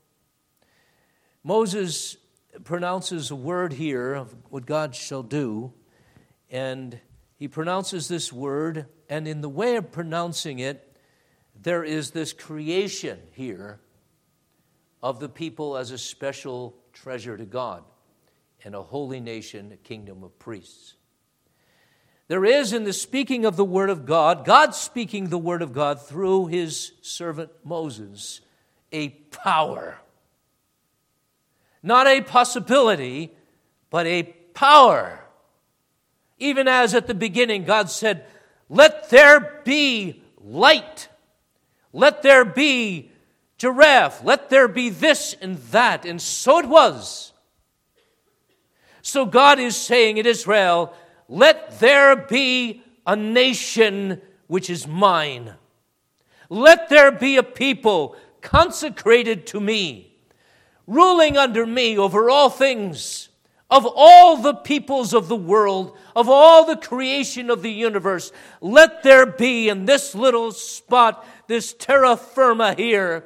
Moses 1.43 2.17
pronounces 2.65 3.31
a 3.31 3.37
word 3.37 3.73
here 3.75 4.15
of 4.15 4.35
what 4.49 4.67
God 4.67 4.95
shall 4.95 5.23
do, 5.23 5.73
and 6.51 6.99
he 7.37 7.49
pronounces 7.49 8.09
this 8.09 8.33
word, 8.33 8.87
and 9.09 9.29
in 9.29 9.41
the 9.43 9.49
way 9.49 9.77
of 9.77 9.93
pronouncing 9.93 10.59
it, 10.59 10.97
there 11.61 11.85
is 11.85 12.11
this 12.11 12.33
creation 12.33 13.19
here 13.33 13.81
of 15.03 15.21
the 15.21 15.29
people 15.29 15.77
as 15.77 15.91
a 15.91 15.99
special 15.99 16.77
treasure 16.93 17.37
to 17.37 17.45
God 17.45 17.85
and 18.65 18.75
a 18.75 18.83
holy 18.83 19.21
nation, 19.21 19.71
a 19.73 19.77
kingdom 19.77 20.25
of 20.25 20.39
priests. 20.39 20.95
There 22.29 22.45
is 22.45 22.73
in 22.73 22.85
the 22.85 22.93
speaking 22.93 23.45
of 23.45 23.57
the 23.57 23.65
Word 23.65 23.89
of 23.89 24.05
God, 24.05 24.45
God 24.45 24.75
speaking 24.75 25.29
the 25.29 25.39
Word 25.39 25.63
of 25.63 25.73
God 25.73 26.03
through 26.03 26.47
his 26.47 26.93
servant 27.01 27.51
Moses, 27.65 28.41
a 28.91 29.11
power. 29.11 29.99
Not 31.83 32.09
a 32.09 32.21
possibility, 32.21 33.33
but 33.91 34.07
a 34.07 34.25
power. 34.55 35.21
Even 36.39 36.67
as 36.67 36.95
at 36.95 37.07
the 37.07 37.15
beginning 37.15 37.65
God 37.65 37.91
said, 37.91 38.27
Let 38.69 39.09
there 39.11 39.63
be 39.65 40.21
light. 40.43 41.09
Let 41.93 42.23
there 42.23 42.45
be 42.45 43.13
giraffe. 43.57 44.25
Let 44.25 44.51
there 44.51 44.69
be 44.69 44.91
this 44.91 45.37
and 45.41 45.59
that. 45.71 46.05
And 46.05 46.21
so 46.21 46.59
it 46.59 46.67
was. 46.67 47.33
So 49.03 49.25
God 49.25 49.61
is 49.61 49.77
saying 49.77 50.19
in 50.19 50.27
Israel, 50.27 50.93
let 51.29 51.81
there 51.81 52.17
be 52.17 52.83
a 53.07 53.17
nation 53.17 54.21
which 54.47 54.71
is 54.71 54.87
mine. 54.87 55.55
Let 56.49 56.89
there 56.89 57.11
be 57.11 57.37
a 57.37 57.43
people 57.43 58.17
consecrated 58.41 59.47
to 59.49 59.61
me, 59.61 60.15
ruling 60.87 61.37
under 61.37 61.67
me 61.67 61.99
over 61.99 62.31
all 62.31 62.51
things 62.51 63.29
of 63.71 63.87
all 63.97 64.37
the 64.37 64.55
peoples 64.55 65.13
of 65.13 65.29
the 65.29 65.37
world, 65.37 65.97
of 66.15 66.29
all 66.29 66.65
the 66.65 66.77
creation 66.77 67.51
of 67.51 67.63
the 67.63 67.71
universe, 67.71 68.31
let 68.61 69.03
there 69.03 69.27
be 69.27 69.69
in 69.69 69.87
this 69.87 70.15
little 70.15 70.53
spot, 70.53 71.27
this 71.49 71.73
terra 71.73 72.17
firma 72.17 72.75
here, 72.75 73.25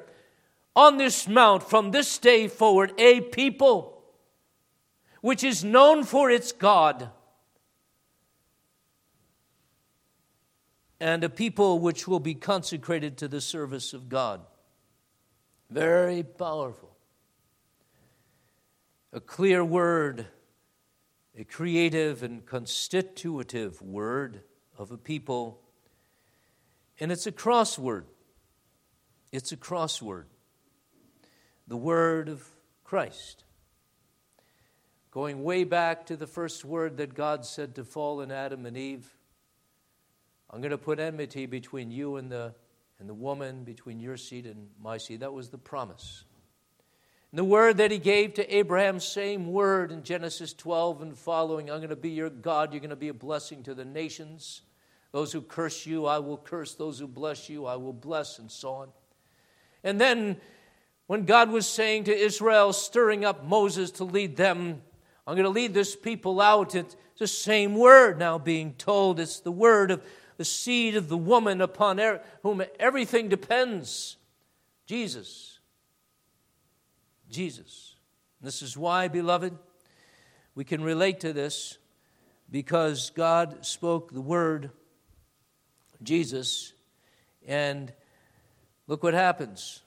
on 0.75 0.97
this 0.97 1.29
mount 1.29 1.63
from 1.63 1.91
this 1.91 2.17
day 2.19 2.49
forward, 2.49 2.93
a 2.97 3.21
people 3.21 4.03
which 5.21 5.45
is 5.45 5.63
known 5.63 6.05
for 6.05 6.31
its 6.31 6.53
God, 6.53 7.11
and 11.01 11.25
a 11.25 11.31
people 11.31 11.79
which 11.79 12.07
will 12.07 12.21
be 12.21 12.35
consecrated 12.35 13.17
to 13.19 13.29
the 13.29 13.41
service 13.41 13.95
of 13.95 14.09
God. 14.09 14.43
Very 15.71 16.23
powerful 16.23 16.91
a 19.13 19.21
clear 19.21 19.65
word, 19.65 20.27
a 21.37 21.43
creative 21.43 22.23
and 22.23 22.47
constitutive 22.47 23.83
word 23.83 24.43
of 24.79 24.93
a 24.93 24.97
people. 24.97 25.61
And 27.01 27.11
it's 27.11 27.27
a 27.27 27.33
crossword. 27.33 28.05
It's 29.33 29.51
a 29.51 29.57
crossword. 29.57 30.27
The 31.67 31.77
word 31.77 32.29
of 32.29 32.47
Christ. 32.85 33.43
Going 35.11 35.43
way 35.43 35.65
back 35.65 36.07
to 36.07 36.17
the 36.17 36.29
first 36.29 36.65
word 36.65 36.99
that 36.99 37.15
God 37.15 37.45
said 37.45 37.75
to 37.75 37.85
fallen 37.85 38.31
Adam 38.31 38.65
and 38.65 38.77
Eve 38.77 39.13
I'm 40.53 40.61
going 40.61 40.71
to 40.71 40.79
put 40.79 40.99
enmity 40.99 41.47
between 41.47 41.91
you 41.91 42.17
and 42.17 42.31
the, 42.31 42.53
and 42.99 43.09
the 43.09 43.15
woman, 43.15 43.63
between 43.63 44.01
your 44.01 44.17
seed 44.17 44.47
and 44.47 44.69
my 44.83 44.99
seed. 44.99 45.21
That 45.21 45.33
was 45.33 45.49
the 45.49 45.59
promise. 45.59 46.25
And 47.31 47.39
the 47.39 47.45
word 47.45 47.77
that 47.77 47.93
he 47.93 47.99
gave 47.99 48.35
to 48.35 48.55
Abraham, 48.57 48.99
same 48.99 49.53
word 49.53 49.93
in 49.93 50.03
Genesis 50.03 50.53
12 50.53 51.03
and 51.03 51.17
following 51.17 51.71
I'm 51.71 51.79
going 51.79 51.91
to 51.91 51.97
be 51.97 52.11
your 52.11 52.31
God, 52.31 52.73
you're 52.73 52.81
going 52.81 52.91
to 52.91 52.97
be 52.97 53.09
a 53.09 53.15
blessing 53.15 53.63
to 53.65 53.75
the 53.75 53.85
nations. 53.85 54.63
Those 55.13 55.33
who 55.33 55.41
curse 55.41 55.87
you, 55.87 56.07
I 56.07 56.19
will 56.19 56.37
curse. 56.37 56.75
Those 56.75 56.99
who 56.99 57.07
bless 57.07 57.49
you, 57.49 57.67
I 57.67 57.77
will 57.77 57.93
bless, 57.93 58.39
and 58.39 58.51
so 58.51 58.73
on. 58.75 58.89
And 59.83 60.01
then, 60.01 60.37
when 61.07 61.25
God 61.25 61.51
was 61.51 61.67
saying 61.67 62.05
to 62.05 62.17
Israel, 62.17 62.73
stirring 62.73 63.25
up 63.25 63.45
Moses 63.45 63.91
to 63.93 64.05
lead 64.05 64.37
them, 64.37 64.83
I'm 65.27 65.35
going 65.35 65.45
to 65.45 65.51
lead 65.51 65.75
this 65.75 65.97
people 65.97 66.41
out, 66.41 66.75
it's 66.75 66.97
the 67.19 67.27
same 67.27 67.75
word 67.75 68.19
now 68.19 68.39
being 68.39 68.75
told. 68.75 69.21
It's 69.21 69.41
the 69.41 69.53
word 69.53 69.91
of 69.91 70.03
the 70.41 70.45
seed 70.47 70.97
of 70.97 71.11
the 71.11 71.19
woman 71.19 71.61
upon 71.61 72.01
er, 72.01 72.23
whom 72.43 72.63
everything 72.79 73.29
depends 73.29 74.17
Jesus. 74.87 75.59
Jesus. 77.29 77.97
This 78.41 78.63
is 78.63 78.75
why, 78.75 79.09
beloved, 79.09 79.55
we 80.55 80.65
can 80.65 80.83
relate 80.83 81.21
to 81.21 81.35
this 81.35 81.77
because 82.51 83.11
God 83.11 83.67
spoke 83.67 84.15
the 84.15 84.23
word, 84.23 84.71
Jesus, 86.03 86.73
and 87.47 87.93
look 88.87 89.03
what 89.03 89.13
happens. 89.13 89.83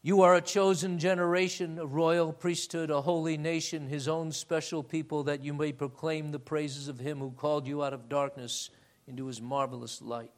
You 0.00 0.22
are 0.22 0.36
a 0.36 0.40
chosen 0.40 0.98
generation, 0.98 1.78
a 1.78 1.86
royal 1.86 2.32
priesthood, 2.32 2.90
a 2.90 3.00
holy 3.00 3.36
nation, 3.36 3.88
his 3.88 4.06
own 4.06 4.30
special 4.30 4.84
people, 4.84 5.24
that 5.24 5.42
you 5.42 5.52
may 5.52 5.72
proclaim 5.72 6.30
the 6.30 6.38
praises 6.38 6.86
of 6.86 7.00
him 7.00 7.18
who 7.18 7.32
called 7.32 7.66
you 7.66 7.82
out 7.82 7.92
of 7.92 8.08
darkness 8.08 8.70
into 9.08 9.26
his 9.26 9.42
marvelous 9.42 10.00
light. 10.00 10.30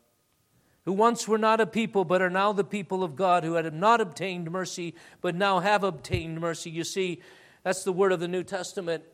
Who 0.86 0.92
once 0.92 1.28
were 1.28 1.38
not 1.38 1.60
a 1.60 1.66
people, 1.66 2.06
but 2.06 2.22
are 2.22 2.30
now 2.30 2.52
the 2.52 2.64
people 2.64 3.04
of 3.04 3.16
God, 3.16 3.44
who 3.44 3.54
had 3.54 3.72
not 3.74 4.00
obtained 4.00 4.50
mercy, 4.50 4.94
but 5.20 5.34
now 5.34 5.60
have 5.60 5.84
obtained 5.84 6.40
mercy. 6.40 6.70
You 6.70 6.84
see, 6.84 7.20
that's 7.62 7.84
the 7.84 7.92
word 7.92 8.12
of 8.12 8.20
the 8.20 8.28
New 8.28 8.42
Testament. 8.42 9.04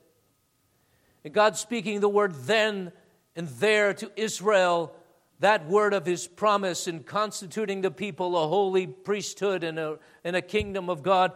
And 1.25 1.35
God 1.35 1.57
speaking 1.57 1.99
the 1.99 2.09
word 2.09 2.35
then 2.45 2.93
and 3.35 3.49
there 3.49 3.93
to 3.95 4.13
Israel 4.15 4.95
that 5.41 5.67
word 5.69 5.93
of 5.93 6.07
his 6.07 6.27
promise 6.27 6.89
in 6.89 7.03
constituting 7.03 7.83
the 7.83 7.91
people 7.91 8.37
a 8.37 8.49
holy 8.49 8.87
priesthood 8.87 9.65
and 9.65 9.79
a, 9.79 9.99
and 10.25 10.35
a 10.35 10.43
kingdom 10.43 10.89
of 10.89 11.03
God, 11.03 11.33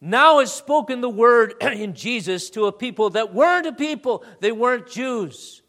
now 0.00 0.38
has 0.38 0.52
spoken 0.52 1.00
the 1.00 1.10
word 1.10 1.54
in 1.62 1.94
Jesus 1.94 2.50
to 2.50 2.66
a 2.66 2.72
people 2.72 3.10
that 3.10 3.34
weren't 3.34 3.66
a 3.66 3.72
people, 3.72 4.24
they 4.40 4.52
weren't 4.52 4.88
Jews. 4.88 5.62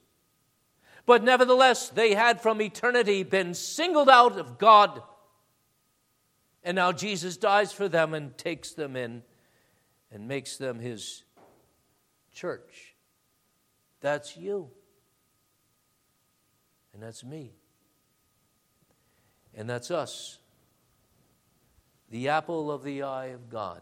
But 1.05 1.23
nevertheless, 1.23 1.89
they 1.89 2.13
had 2.13 2.41
from 2.41 2.61
eternity 2.61 3.23
been 3.23 3.53
singled 3.53 4.09
out 4.09 4.37
of 4.37 4.57
God. 4.57 5.01
And 6.63 6.75
now 6.75 6.91
Jesus 6.91 7.37
dies 7.37 7.73
for 7.73 7.89
them 7.89 8.13
and 8.13 8.37
takes 8.37 8.73
them 8.73 8.95
in 8.95 9.23
and 10.11 10.27
makes 10.27 10.57
them 10.57 10.79
his 10.79 11.23
church. 12.31 12.95
That's 13.99 14.37
you. 14.37 14.69
And 16.93 17.01
that's 17.01 17.23
me. 17.23 17.53
And 19.55 19.69
that's 19.69 19.91
us, 19.91 20.39
the 22.09 22.29
apple 22.29 22.71
of 22.71 22.83
the 22.83 23.03
eye 23.03 23.27
of 23.27 23.49
God. 23.49 23.81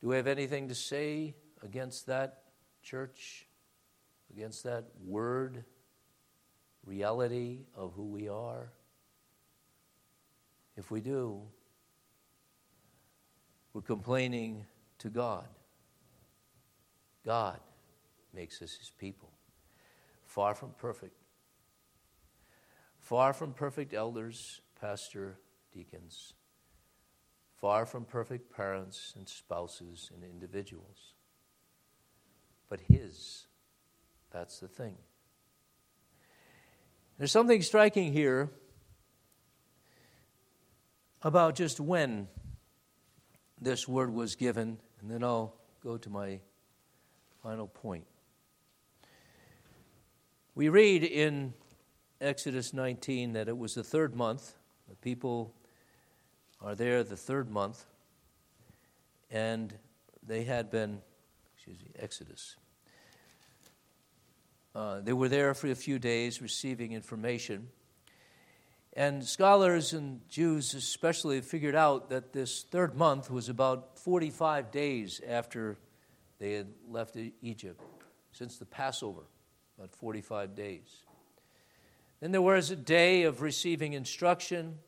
Do 0.00 0.08
we 0.08 0.16
have 0.16 0.26
anything 0.26 0.68
to 0.68 0.74
say 0.74 1.34
against 1.62 2.06
that 2.06 2.42
church, 2.82 3.46
against 4.32 4.62
that 4.64 4.84
word, 5.04 5.64
reality 6.84 7.60
of 7.74 7.92
who 7.94 8.04
we 8.04 8.28
are? 8.28 8.70
If 10.76 10.90
we 10.90 11.00
do, 11.00 11.42
we're 13.72 13.80
complaining 13.80 14.66
to 14.98 15.08
God. 15.08 15.48
God 17.24 17.58
makes 18.32 18.60
us 18.62 18.74
his 18.74 18.90
people 18.90 19.35
far 20.36 20.54
from 20.54 20.68
perfect. 20.76 21.16
Far 22.98 23.32
from 23.32 23.54
perfect 23.54 23.94
elders, 23.94 24.60
pastor, 24.78 25.38
deacons. 25.72 26.34
Far 27.58 27.86
from 27.86 28.04
perfect 28.04 28.54
parents 28.54 29.14
and 29.16 29.26
spouses 29.26 30.10
and 30.14 30.22
individuals. 30.22 31.14
But 32.68 32.80
His, 32.80 33.46
that's 34.30 34.60
the 34.60 34.68
thing. 34.68 34.96
There's 37.16 37.32
something 37.32 37.62
striking 37.62 38.12
here 38.12 38.50
about 41.22 41.54
just 41.54 41.80
when 41.80 42.28
this 43.58 43.88
word 43.88 44.12
was 44.12 44.34
given, 44.34 44.76
and 45.00 45.10
then 45.10 45.24
I'll 45.24 45.54
go 45.82 45.96
to 45.96 46.10
my 46.10 46.40
final 47.42 47.68
point. 47.68 48.04
We 50.56 50.70
read 50.70 51.04
in 51.04 51.52
Exodus 52.18 52.72
19 52.72 53.34
that 53.34 53.46
it 53.46 53.58
was 53.58 53.74
the 53.74 53.84
third 53.84 54.16
month. 54.16 54.54
The 54.88 54.96
people 54.96 55.52
are 56.62 56.74
there 56.74 57.04
the 57.04 57.14
third 57.14 57.50
month, 57.50 57.84
and 59.30 59.74
they 60.26 60.44
had 60.44 60.70
been, 60.70 61.02
excuse 61.54 61.78
me, 61.78 61.90
Exodus. 61.98 62.56
Uh, 64.74 65.02
they 65.02 65.12
were 65.12 65.28
there 65.28 65.52
for 65.52 65.66
a 65.66 65.74
few 65.74 65.98
days 65.98 66.40
receiving 66.40 66.92
information. 66.92 67.68
And 68.94 69.26
scholars 69.26 69.92
and 69.92 70.26
Jews 70.30 70.72
especially 70.72 71.42
figured 71.42 71.74
out 71.74 72.08
that 72.08 72.32
this 72.32 72.62
third 72.62 72.96
month 72.96 73.30
was 73.30 73.50
about 73.50 73.98
45 73.98 74.70
days 74.70 75.20
after 75.28 75.76
they 76.38 76.54
had 76.54 76.68
left 76.88 77.14
Egypt, 77.42 77.82
since 78.32 78.56
the 78.56 78.64
Passover 78.64 79.24
about 79.78 79.94
45 79.94 80.54
days. 80.54 81.02
Then 82.20 82.32
there 82.32 82.42
was 82.42 82.70
a 82.70 82.76
day 82.76 83.24
of 83.24 83.42
receiving 83.42 83.92
instruction, 83.92 84.78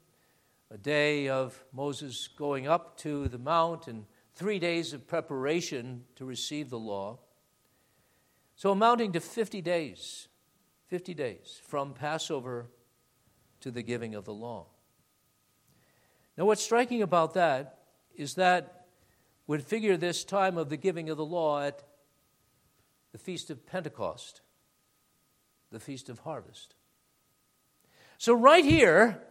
a 0.71 0.79
day 0.79 1.29
of 1.29 1.63
Moses 1.73 2.29
going 2.29 2.67
up 2.67 2.97
to 2.99 3.29
the 3.29 3.39
mount, 3.39 3.87
and 3.87 4.07
three 4.35 4.59
days 4.59 4.93
of 4.93 5.07
preparation 5.07 6.05
to 6.17 6.25
receive 6.25 6.71
the 6.71 6.79
law. 6.79 7.19
So, 8.57 8.71
amounting 8.71 9.13
to 9.13 9.21
50 9.21 9.61
days, 9.61 10.29
50 10.89 11.15
days 11.15 11.61
from 11.67 11.93
Passover 11.93 12.67
to 13.61 13.71
the 13.71 13.83
giving 13.83 14.15
of 14.15 14.25
the 14.25 14.33
law. 14.33 14.67
Now, 16.37 16.47
what's 16.47 16.63
striking 16.63 17.03
about 17.03 17.35
that 17.35 17.81
is 18.15 18.35
that 18.35 18.87
would 19.47 19.63
figure 19.63 19.97
this 19.97 20.25
time 20.25 20.57
of 20.57 20.71
the 20.71 20.77
giving 20.77 21.11
of 21.11 21.17
the 21.17 21.25
law 21.25 21.61
at 21.63 21.83
the 23.13 23.19
Feast 23.19 23.51
of 23.51 23.67
Pentecost 23.67 24.41
the 25.71 25.81
Feast 25.81 26.09
of 26.09 26.21
Harvest. 26.21 26.75
So, 28.17 28.33
right 28.35 28.65
here, 28.65 29.23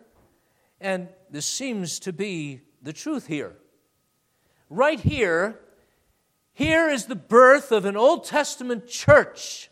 and 0.80 1.10
this 1.30 1.46
seems 1.46 2.00
to 2.00 2.14
be 2.14 2.62
the 2.82 2.94
truth 2.94 3.28
here, 3.28 3.56
right 4.70 5.00
here, 5.00 5.60
here 6.54 6.90
is 6.90 7.06
the 7.06 7.16
birth 7.16 7.72
of 7.72 7.86
an 7.86 7.98
Old 7.98 8.24
Testament 8.24 8.88
church, 8.88 9.70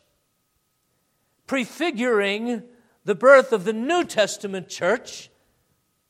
prefiguring 1.47 2.63
the 3.05 3.15
birth 3.15 3.53
of 3.53 3.63
the 3.63 3.73
New 3.73 4.03
Testament 4.03 4.67
church 4.67 5.29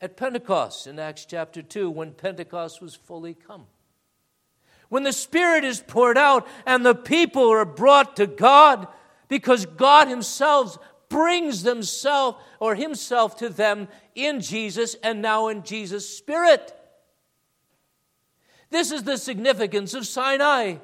at 0.02 0.18
Pentecost 0.18 0.88
in 0.88 1.00
Acts 1.00 1.26
chapter 1.26 1.62
2 1.62 1.90
when 1.90 2.14
Pentecost 2.14 2.82
was 2.82 2.96
fully 2.96 3.34
come. 3.34 3.66
When 4.90 5.04
the 5.04 5.14
Spirit 5.14 5.64
is 5.64 5.82
poured 5.82 6.18
out 6.18 6.48
and 6.66 6.86
the 6.86 6.96
people 6.96 7.50
are 7.50 7.66
brought 7.66 8.16
to 8.18 8.28
God, 8.28 8.88
because 9.36 9.66
God 9.66 10.08
Himself 10.08 10.78
brings 11.10 11.64
themselves 11.64 12.38
or 12.62 12.74
Himself 12.74 13.36
to 13.40 13.50
them 13.50 13.90
in 14.16 14.40
Jesus 14.40 14.96
and 15.04 15.22
now 15.22 15.50
in 15.50 15.62
Jesus' 15.62 16.08
Spirit. 16.08 16.74
This 18.70 18.94
is 18.94 19.04
the 19.04 19.18
significance 19.18 19.94
of 19.94 20.08
Sinai. 20.08 20.76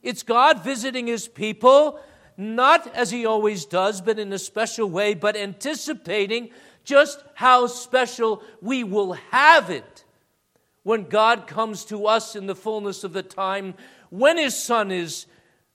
It's 0.00 0.22
God 0.22 0.62
visiting 0.62 1.08
His 1.08 1.26
people, 1.26 1.98
not 2.36 2.86
as 2.94 3.10
He 3.10 3.26
always 3.26 3.64
does, 3.64 4.00
but 4.00 4.20
in 4.20 4.32
a 4.32 4.38
special 4.38 4.88
way, 4.88 5.14
but 5.14 5.36
anticipating 5.36 6.50
just 6.84 7.20
how 7.34 7.66
special 7.66 8.44
we 8.60 8.84
will 8.84 9.14
have 9.32 9.70
it 9.70 10.04
when 10.84 11.08
God 11.08 11.48
comes 11.48 11.84
to 11.86 12.06
us 12.06 12.36
in 12.36 12.46
the 12.46 12.54
fullness 12.54 13.02
of 13.02 13.12
the 13.12 13.24
time, 13.24 13.74
when 14.08 14.38
His 14.38 14.54
Son 14.54 14.92
is 14.92 15.26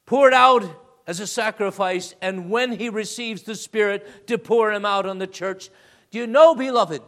poured 0.05 0.33
out 0.33 0.83
as 1.07 1.19
a 1.19 1.27
sacrifice, 1.27 2.15
and 2.21 2.49
when 2.49 2.73
he 2.73 2.89
receives 2.89 3.43
the 3.43 3.55
Spirit 3.55 4.27
to 4.27 4.37
pour 4.37 4.71
him 4.71 4.85
out 4.85 5.05
on 5.05 5.19
the 5.19 5.27
church. 5.27 5.69
Do 6.11 6.17
you 6.17 6.27
know, 6.27 6.55
beloved, 6.55 7.01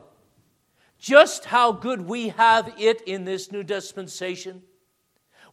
just 0.99 1.45
how 1.45 1.71
good 1.71 2.01
we 2.01 2.29
have 2.29 2.73
it 2.77 3.01
in 3.01 3.25
this 3.25 3.51
new 3.51 3.63
dispensation? 3.63 4.61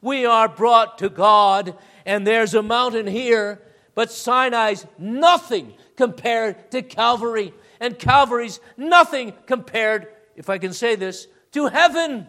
We 0.00 0.26
are 0.26 0.48
brought 0.48 0.98
to 0.98 1.08
God, 1.08 1.78
and 2.04 2.26
there's 2.26 2.54
a 2.54 2.62
mountain 2.62 3.06
here, 3.06 3.62
but 3.94 4.10
Sinai's 4.10 4.86
nothing 4.98 5.74
compared 5.96 6.70
to 6.72 6.82
Calvary, 6.82 7.54
and 7.80 7.98
Calvary's 7.98 8.60
nothing 8.76 9.32
compared, 9.46 10.08
if 10.36 10.50
I 10.50 10.58
can 10.58 10.74
say 10.74 10.96
this, 10.96 11.26
to 11.52 11.68
heaven. 11.68 12.28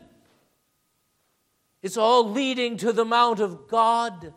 It's 1.81 1.97
all 1.97 2.31
leading 2.31 2.77
to 2.77 2.93
the 2.93 3.05
Mount 3.05 3.39
of 3.39 3.67
God. 3.67 4.33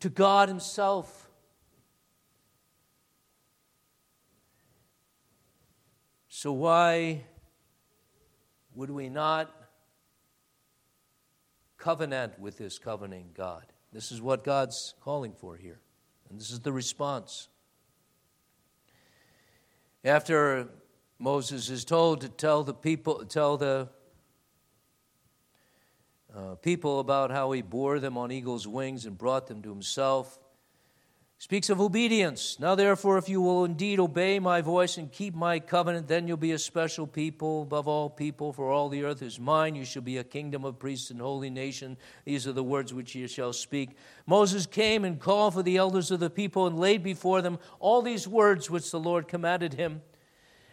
To 0.00 0.08
God 0.08 0.48
Himself. 0.48 1.28
So, 6.28 6.52
why 6.52 7.24
would 8.74 8.90
we 8.90 9.08
not 9.08 9.52
covenant 11.76 12.38
with 12.38 12.58
this 12.58 12.78
covenanting 12.78 13.30
God? 13.34 13.64
This 13.92 14.12
is 14.12 14.22
what 14.22 14.44
God's 14.44 14.94
calling 15.00 15.32
for 15.32 15.56
here. 15.56 15.80
And 16.30 16.38
this 16.38 16.50
is 16.50 16.60
the 16.60 16.72
response. 16.72 17.48
After 20.04 20.68
Moses 21.18 21.70
is 21.70 21.84
told 21.84 22.20
to 22.20 22.28
tell 22.28 22.62
the 22.62 22.74
people, 22.74 23.24
tell 23.24 23.56
the 23.56 23.88
uh, 26.38 26.54
people 26.56 27.00
about 27.00 27.32
how 27.32 27.50
he 27.50 27.62
bore 27.62 27.98
them 27.98 28.16
on 28.16 28.30
eagle's 28.30 28.66
wings 28.66 29.06
and 29.06 29.18
brought 29.18 29.48
them 29.48 29.60
to 29.62 29.68
himself. 29.68 30.38
Speaks 31.40 31.68
of 31.68 31.80
obedience. 31.80 32.58
Now, 32.60 32.74
therefore, 32.74 33.18
if 33.18 33.28
you 33.28 33.40
will 33.40 33.64
indeed 33.64 33.98
obey 33.98 34.38
my 34.38 34.60
voice 34.60 34.98
and 34.98 35.10
keep 35.10 35.34
my 35.34 35.58
covenant, 35.58 36.06
then 36.06 36.26
you'll 36.26 36.36
be 36.36 36.52
a 36.52 36.58
special 36.58 37.06
people 37.06 37.62
above 37.62 37.88
all 37.88 38.10
people, 38.10 38.52
for 38.52 38.70
all 38.70 38.88
the 38.88 39.04
earth 39.04 39.22
is 39.22 39.38
mine. 39.38 39.74
You 39.74 39.84
shall 39.84 40.02
be 40.02 40.18
a 40.18 40.24
kingdom 40.24 40.64
of 40.64 40.78
priests 40.78 41.10
and 41.10 41.20
holy 41.20 41.50
nation. 41.50 41.96
These 42.24 42.46
are 42.46 42.52
the 42.52 42.64
words 42.64 42.94
which 42.94 43.14
you 43.14 43.26
shall 43.28 43.52
speak. 43.52 43.96
Moses 44.26 44.66
came 44.66 45.04
and 45.04 45.20
called 45.20 45.54
for 45.54 45.62
the 45.62 45.76
elders 45.76 46.10
of 46.10 46.20
the 46.20 46.30
people 46.30 46.66
and 46.66 46.78
laid 46.78 47.02
before 47.02 47.42
them 47.42 47.58
all 47.80 48.02
these 48.02 48.28
words 48.28 48.70
which 48.70 48.90
the 48.90 49.00
Lord 49.00 49.28
commanded 49.28 49.74
him. 49.74 50.02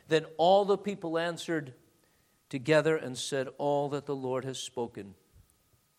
Then 0.08 0.26
all 0.38 0.66
the 0.66 0.78
people 0.78 1.18
answered 1.18 1.74
together 2.50 2.96
and 2.96 3.18
said, 3.18 3.50
All 3.58 3.90
that 3.90 4.06
the 4.06 4.16
Lord 4.16 4.46
has 4.46 4.60
spoken, 4.60 5.14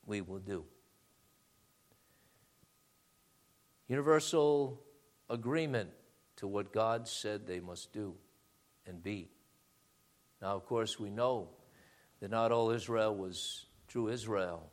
we 0.06 0.20
will 0.20 0.38
do. 0.38 0.64
Universal 3.88 4.80
agreement 5.28 5.90
to 6.36 6.46
what 6.46 6.72
God 6.72 7.06
said 7.06 7.46
they 7.46 7.60
must 7.60 7.92
do 7.92 8.14
and 8.86 9.02
be. 9.02 9.28
Now, 10.40 10.54
of 10.54 10.66
course, 10.66 10.98
we 10.98 11.10
know 11.10 11.48
that 12.20 12.30
not 12.30 12.52
all 12.52 12.70
Israel 12.70 13.14
was 13.14 13.66
true 13.88 14.08
Israel. 14.08 14.70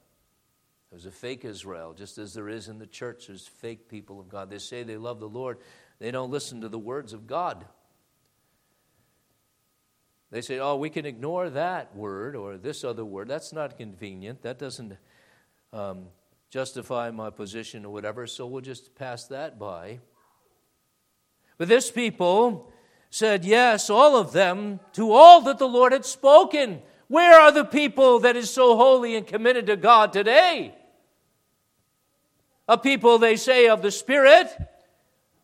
There 0.89 0.97
was 0.97 1.05
a 1.05 1.11
fake 1.11 1.45
Israel, 1.45 1.93
just 1.93 2.17
as 2.17 2.33
there 2.33 2.49
is 2.49 2.67
in 2.67 2.79
the 2.79 2.87
church. 2.87 3.27
There's 3.27 3.47
fake 3.47 3.89
people 3.89 4.19
of 4.19 4.29
God. 4.29 4.49
They 4.49 4.59
say 4.59 4.83
they 4.83 4.97
love 4.97 5.19
the 5.19 5.29
Lord, 5.29 5.57
they 5.99 6.11
don't 6.11 6.31
listen 6.31 6.61
to 6.61 6.69
the 6.69 6.79
words 6.79 7.13
of 7.13 7.27
God. 7.27 7.65
They 10.31 10.41
say, 10.41 10.57
oh, 10.57 10.77
we 10.77 10.89
can 10.89 11.05
ignore 11.05 11.51
that 11.51 11.95
word 11.95 12.35
or 12.35 12.57
this 12.57 12.83
other 12.83 13.05
word. 13.05 13.27
That's 13.27 13.53
not 13.53 13.77
convenient. 13.77 14.41
That 14.41 14.57
doesn't 14.57 14.97
um, 15.73 16.05
justify 16.49 17.09
my 17.11 17.31
position 17.31 17.83
or 17.83 17.91
whatever, 17.91 18.27
so 18.27 18.45
we'll 18.45 18.61
just 18.61 18.95
pass 18.95 19.25
that 19.25 19.57
by. 19.57 19.99
But 21.57 21.67
this 21.67 21.91
people 21.91 22.71
said 23.09 23.43
yes, 23.43 23.89
all 23.89 24.15
of 24.15 24.31
them, 24.31 24.79
to 24.93 25.11
all 25.11 25.41
that 25.41 25.57
the 25.57 25.67
Lord 25.67 25.91
had 25.91 26.05
spoken. 26.05 26.81
Where 27.07 27.39
are 27.39 27.51
the 27.51 27.65
people 27.65 28.19
that 28.19 28.35
is 28.35 28.49
so 28.49 28.77
holy 28.77 29.15
and 29.15 29.25
committed 29.25 29.67
to 29.67 29.75
God 29.75 30.13
today? 30.13 30.75
A 32.67 32.77
people, 32.77 33.17
they 33.17 33.35
say, 33.35 33.67
of 33.67 33.81
the 33.81 33.91
Spirit. 33.91 34.47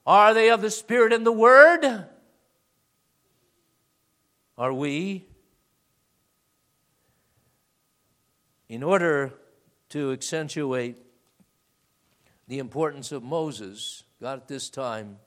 Are 0.05 0.33
they 0.33 0.49
of 0.49 0.61
the 0.61 0.71
Spirit 0.71 1.11
and 1.11 1.25
the 1.25 1.31
Word? 1.31 2.05
Are 4.57 4.73
we? 4.73 5.27
In 8.67 8.83
order 8.83 9.33
to 9.89 10.11
accentuate 10.11 10.97
the 12.47 12.59
importance 12.59 13.11
of 13.11 13.23
Moses, 13.23 14.03
God 14.21 14.39
at 14.39 14.47
this 14.47 14.69
time 14.69 15.17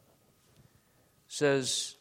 says, 1.29 1.97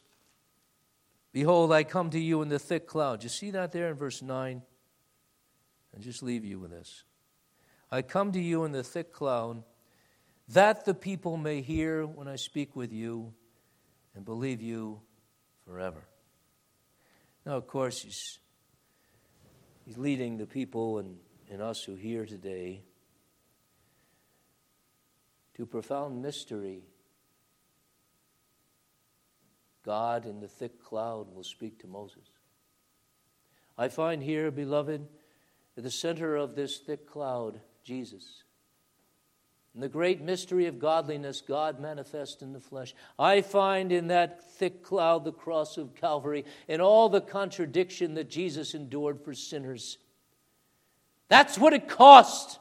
Behold, 1.32 1.72
I 1.72 1.84
come 1.84 2.10
to 2.10 2.20
you 2.20 2.42
in 2.42 2.50
the 2.50 2.60
thick 2.60 2.88
cloud. 2.88 3.24
You 3.24 3.30
see 3.30 3.52
that 3.52 3.72
there 3.72 3.90
in 3.90 3.96
verse 3.96 4.22
9? 4.22 4.62
And 5.94 6.04
just 6.04 6.24
leave 6.24 6.44
you 6.44 6.60
with 6.60 6.72
this. 6.72 7.04
I 7.92 8.02
come 8.02 8.32
to 8.34 8.40
you 8.40 8.64
in 8.66 8.72
the 8.72 8.84
thick 8.84 9.14
cloud, 9.14 9.64
that 10.50 10.86
the 10.86 10.94
people 10.94 11.38
may 11.38 11.62
hear 11.62 12.06
when 12.06 12.28
I 12.28 12.36
speak 12.36 12.76
with 12.76 12.92
you 12.92 13.34
and 14.16 14.26
believe 14.26 14.62
you 14.62 15.02
forever. 15.66 16.04
Now, 17.46 17.54
of 17.54 17.68
course, 17.68 18.02
he's, 18.02 18.40
he's 19.86 19.98
leading 19.98 20.38
the 20.38 20.46
people 20.46 21.00
and 21.00 21.18
and 21.52 21.62
us 21.62 21.84
who 21.84 21.96
hear 21.96 22.26
today 22.26 22.82
to 25.56 25.66
profound 25.66 26.22
mystery. 26.22 26.84
God 29.84 30.26
in 30.26 30.40
the 30.40 30.48
thick 30.48 30.82
cloud 30.82 31.36
will 31.36 31.44
speak 31.44 31.80
to 31.80 31.88
Moses. 31.88 32.30
I 33.78 33.90
find 33.90 34.24
here, 34.24 34.50
beloved, 34.50 35.06
at 35.76 35.84
the 35.84 35.92
center 35.92 36.38
of 36.38 36.56
this 36.56 36.78
thick 36.78 37.06
cloud, 37.06 37.60
Jesus. 37.84 38.44
In 39.76 39.82
the 39.82 39.90
great 39.90 40.22
mystery 40.22 40.68
of 40.68 40.80
godliness, 40.80 41.42
God 41.42 41.82
manifest 41.82 42.42
in 42.42 42.54
the 42.54 42.60
flesh. 42.60 42.94
I 43.20 43.42
find 43.42 43.92
in 43.92 44.08
that 44.08 44.54
thick 44.54 44.84
cloud 44.84 45.26
the 45.26 45.32
cross 45.34 45.78
of 45.78 45.96
Calvary 45.96 46.46
and 46.70 46.82
all 46.82 47.10
the 47.10 47.22
contradiction 47.22 48.14
that 48.14 48.30
Jesus 48.30 48.74
endured 48.74 49.20
for 49.22 49.34
sinners. 49.34 49.98
That's 51.32 51.58
what 51.58 51.72
it 51.72 51.88
cost 51.88 52.60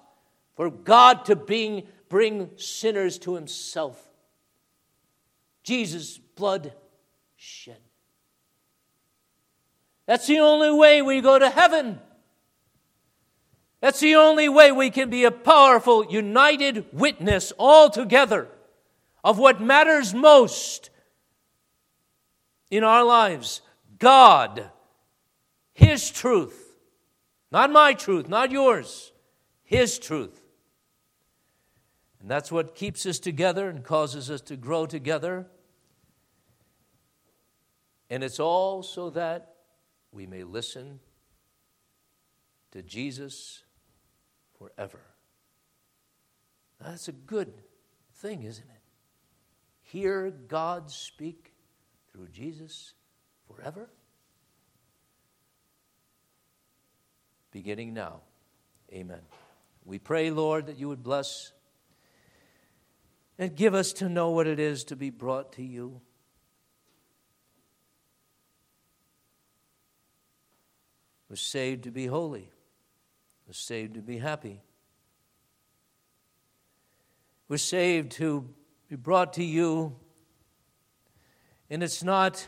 for 0.54 0.70
God 0.70 1.24
to 1.24 1.34
bring, 1.34 1.88
bring 2.08 2.50
sinners 2.54 3.18
to 3.18 3.34
himself. 3.34 4.00
Jesus' 5.64 6.18
blood 6.18 6.72
shed. 7.34 7.80
That's 10.06 10.28
the 10.28 10.38
only 10.38 10.70
way 10.70 11.02
we 11.02 11.20
go 11.20 11.36
to 11.36 11.50
heaven. 11.50 11.98
That's 13.80 13.98
the 13.98 14.14
only 14.14 14.48
way 14.48 14.70
we 14.70 14.90
can 14.90 15.10
be 15.10 15.24
a 15.24 15.32
powerful, 15.32 16.06
united 16.06 16.86
witness 16.92 17.52
all 17.58 17.90
together 17.90 18.46
of 19.24 19.36
what 19.36 19.60
matters 19.60 20.14
most 20.14 20.90
in 22.70 22.84
our 22.84 23.02
lives 23.02 23.62
God, 23.98 24.70
His 25.74 26.08
truth, 26.08 26.59
not 27.50 27.70
my 27.70 27.94
truth, 27.94 28.28
not 28.28 28.50
yours, 28.50 29.12
His 29.62 29.98
truth. 29.98 30.40
And 32.20 32.30
that's 32.30 32.52
what 32.52 32.74
keeps 32.74 33.06
us 33.06 33.18
together 33.18 33.68
and 33.68 33.82
causes 33.82 34.30
us 34.30 34.40
to 34.42 34.56
grow 34.56 34.86
together. 34.86 35.46
And 38.10 38.22
it's 38.22 38.38
all 38.38 38.82
so 38.82 39.10
that 39.10 39.54
we 40.12 40.26
may 40.26 40.44
listen 40.44 41.00
to 42.72 42.82
Jesus 42.82 43.62
forever. 44.58 45.00
That's 46.80 47.08
a 47.08 47.12
good 47.12 47.52
thing, 48.14 48.42
isn't 48.42 48.64
it? 48.64 48.80
Hear 49.82 50.30
God 50.30 50.90
speak 50.90 51.52
through 52.12 52.28
Jesus 52.28 52.94
forever. 53.46 53.90
Beginning 57.50 57.94
now. 57.94 58.20
Amen. 58.92 59.20
We 59.84 59.98
pray, 59.98 60.30
Lord, 60.30 60.66
that 60.66 60.78
you 60.78 60.88
would 60.88 61.02
bless 61.02 61.52
and 63.38 63.56
give 63.56 63.74
us 63.74 63.94
to 63.94 64.08
know 64.08 64.30
what 64.30 64.46
it 64.46 64.60
is 64.60 64.84
to 64.84 64.96
be 64.96 65.10
brought 65.10 65.52
to 65.54 65.62
you. 65.62 66.00
We're 71.28 71.36
saved 71.36 71.84
to 71.84 71.90
be 71.90 72.06
holy. 72.06 72.50
We're 73.46 73.54
saved 73.54 73.94
to 73.94 74.00
be 74.00 74.18
happy. 74.18 74.60
We're 77.48 77.56
saved 77.56 78.12
to 78.12 78.48
be 78.88 78.96
brought 78.96 79.34
to 79.34 79.44
you. 79.44 79.96
And 81.70 81.82
it's 81.82 82.02
not 82.02 82.46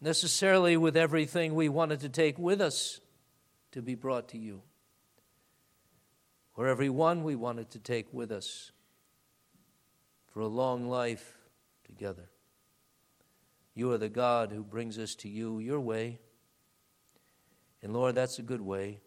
necessarily 0.00 0.76
with 0.76 0.96
everything 0.96 1.54
we 1.54 1.68
wanted 1.68 2.00
to 2.00 2.08
take 2.08 2.38
with 2.38 2.60
us 2.60 3.00
to 3.76 3.82
be 3.82 3.94
brought 3.94 4.28
to 4.28 4.38
you. 4.38 4.62
Or 6.56 6.66
every 6.66 6.88
one 6.88 7.24
we 7.24 7.36
wanted 7.36 7.68
to 7.72 7.78
take 7.78 8.10
with 8.10 8.32
us 8.32 8.72
for 10.32 10.40
a 10.40 10.46
long 10.46 10.88
life 10.88 11.36
together. 11.84 12.30
You 13.74 13.92
are 13.92 13.98
the 13.98 14.08
God 14.08 14.50
who 14.50 14.64
brings 14.64 14.98
us 14.98 15.14
to 15.16 15.28
you 15.28 15.58
your 15.58 15.78
way. 15.78 16.20
And 17.82 17.92
Lord, 17.92 18.14
that's 18.14 18.38
a 18.38 18.42
good 18.42 18.62
way. 18.62 19.00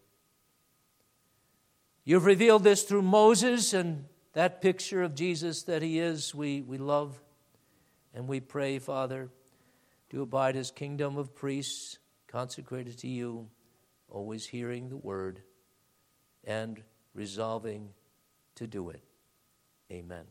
You've 2.04 2.24
revealed 2.24 2.62
this 2.62 2.84
through 2.84 3.02
Moses 3.02 3.74
and 3.74 4.04
that 4.34 4.62
picture 4.62 5.02
of 5.02 5.16
Jesus 5.16 5.64
that 5.64 5.82
he 5.82 5.98
is, 5.98 6.32
we, 6.32 6.62
we 6.62 6.78
love. 6.78 7.20
And 8.14 8.28
we 8.28 8.38
pray, 8.38 8.78
Father, 8.78 9.30
to 10.10 10.22
abide 10.22 10.54
as 10.54 10.70
kingdom 10.70 11.16
of 11.16 11.34
priests 11.34 11.98
consecrated 12.28 12.96
to 12.98 13.08
you 13.08 13.48
always 14.10 14.46
hearing 14.46 14.88
the 14.88 14.96
word 14.96 15.42
and 16.44 16.82
resolving 17.14 17.90
to 18.56 18.66
do 18.66 18.90
it. 18.90 19.02
Amen. 19.90 20.24